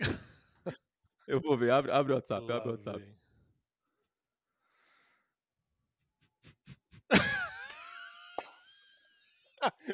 [1.26, 2.98] Eu vou ver, abre, abre o WhatsApp, Lá abre o WhatsApp.
[2.98, 3.14] Vem.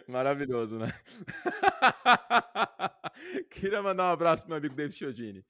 [0.08, 0.92] Maravilhoso, né?
[3.50, 5.44] Queria mandar um abraço pro meu amigo David Chiodini.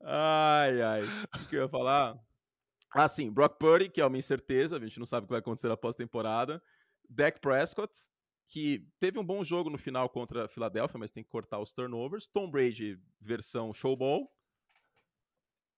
[0.00, 1.02] Ai, ai.
[1.02, 2.18] O que eu ia falar?
[2.94, 3.30] Ah, sim.
[3.30, 4.76] Brock Purdy, que é uma incerteza.
[4.76, 6.62] A gente não sabe o que vai acontecer após temporada.
[7.08, 7.92] Dak Prescott,
[8.48, 11.72] que teve um bom jogo no final contra a Philadelphia, mas tem que cortar os
[11.72, 12.28] turnovers.
[12.28, 14.30] Tom Brady, versão showball.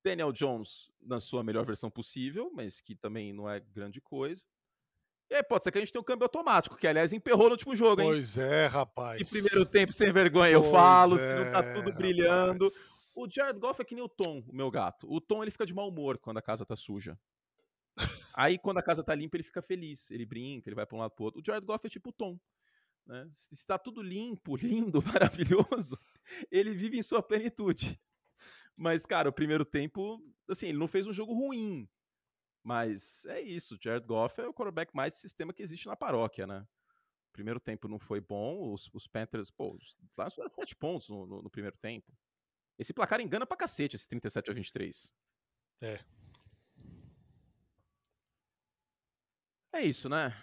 [0.03, 4.47] Daniel Jones na sua melhor versão possível, mas que também não é grande coisa.
[5.31, 7.53] E aí pode ser que a gente tenha um câmbio automático, que aliás emperrou no
[7.53, 8.09] último jogo, hein?
[8.09, 9.21] Pois é, rapaz.
[9.21, 12.65] E primeiro tempo sem vergonha, eu falo, é, se não tá tudo brilhando.
[12.65, 13.01] Rapaz.
[13.17, 15.07] O Jared Goff é que nem o Tom, o meu gato.
[15.09, 17.19] O Tom ele fica de mau humor quando a casa tá suja.
[18.35, 21.01] Aí quando a casa tá limpa, ele fica feliz, ele brinca, ele vai para um
[21.01, 21.41] lado pro outro.
[21.41, 22.39] O Jared Goff é tipo o Tom.
[23.07, 23.27] Né?
[23.31, 25.99] Se está tudo limpo, lindo, maravilhoso,
[26.51, 28.01] ele vive em sua plenitude.
[28.81, 30.19] Mas, cara, o primeiro tempo,
[30.49, 31.87] assim, ele não fez um jogo ruim.
[32.63, 36.67] Mas é isso, Jared Goff é o quarterback mais sistema que existe na paróquia, né?
[37.29, 39.79] O primeiro tempo não foi bom, os, os Panthers, pô,
[40.17, 42.11] lá sete pontos no, no, no, primeiro tempo.
[42.79, 45.15] Esse placar engana pra cacete, esse 37 a 23.
[45.83, 46.01] É.
[49.75, 50.35] É isso, né?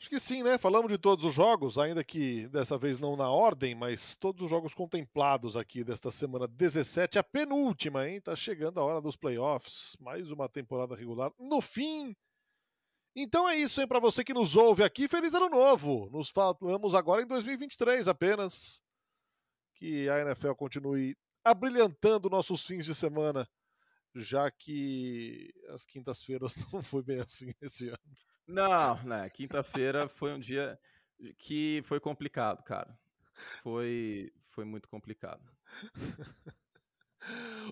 [0.00, 0.56] Acho que sim, né?
[0.56, 4.48] Falamos de todos os jogos, ainda que dessa vez não na ordem, mas todos os
[4.48, 8.18] jogos contemplados aqui desta semana 17, a penúltima, hein?
[8.18, 12.16] Tá chegando a hora dos playoffs, mais uma temporada regular no fim.
[13.14, 13.86] Então é isso, hein?
[13.86, 16.08] Para você que nos ouve aqui, feliz ano novo!
[16.10, 18.82] Nos falamos agora em 2023 apenas.
[19.74, 23.46] Que a NFL continue abrilhantando nossos fins de semana,
[24.14, 27.98] já que as quintas-feiras não foi bem assim esse ano.
[28.46, 29.28] Não, né?
[29.30, 30.78] Quinta-feira foi um dia
[31.38, 32.98] que foi complicado, cara.
[33.62, 35.42] Foi, foi muito complicado.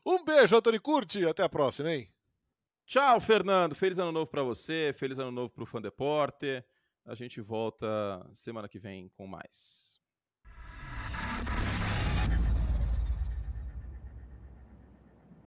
[0.05, 1.25] Um beijo, Antônio Curti.
[1.25, 2.13] Até a próxima, hein?
[2.87, 3.75] Tchau, Fernando.
[3.75, 4.95] Feliz ano novo para você.
[4.97, 6.63] Feliz ano novo pro Fã Deporte.
[7.05, 7.87] A gente volta
[8.35, 9.88] semana que vem com mais.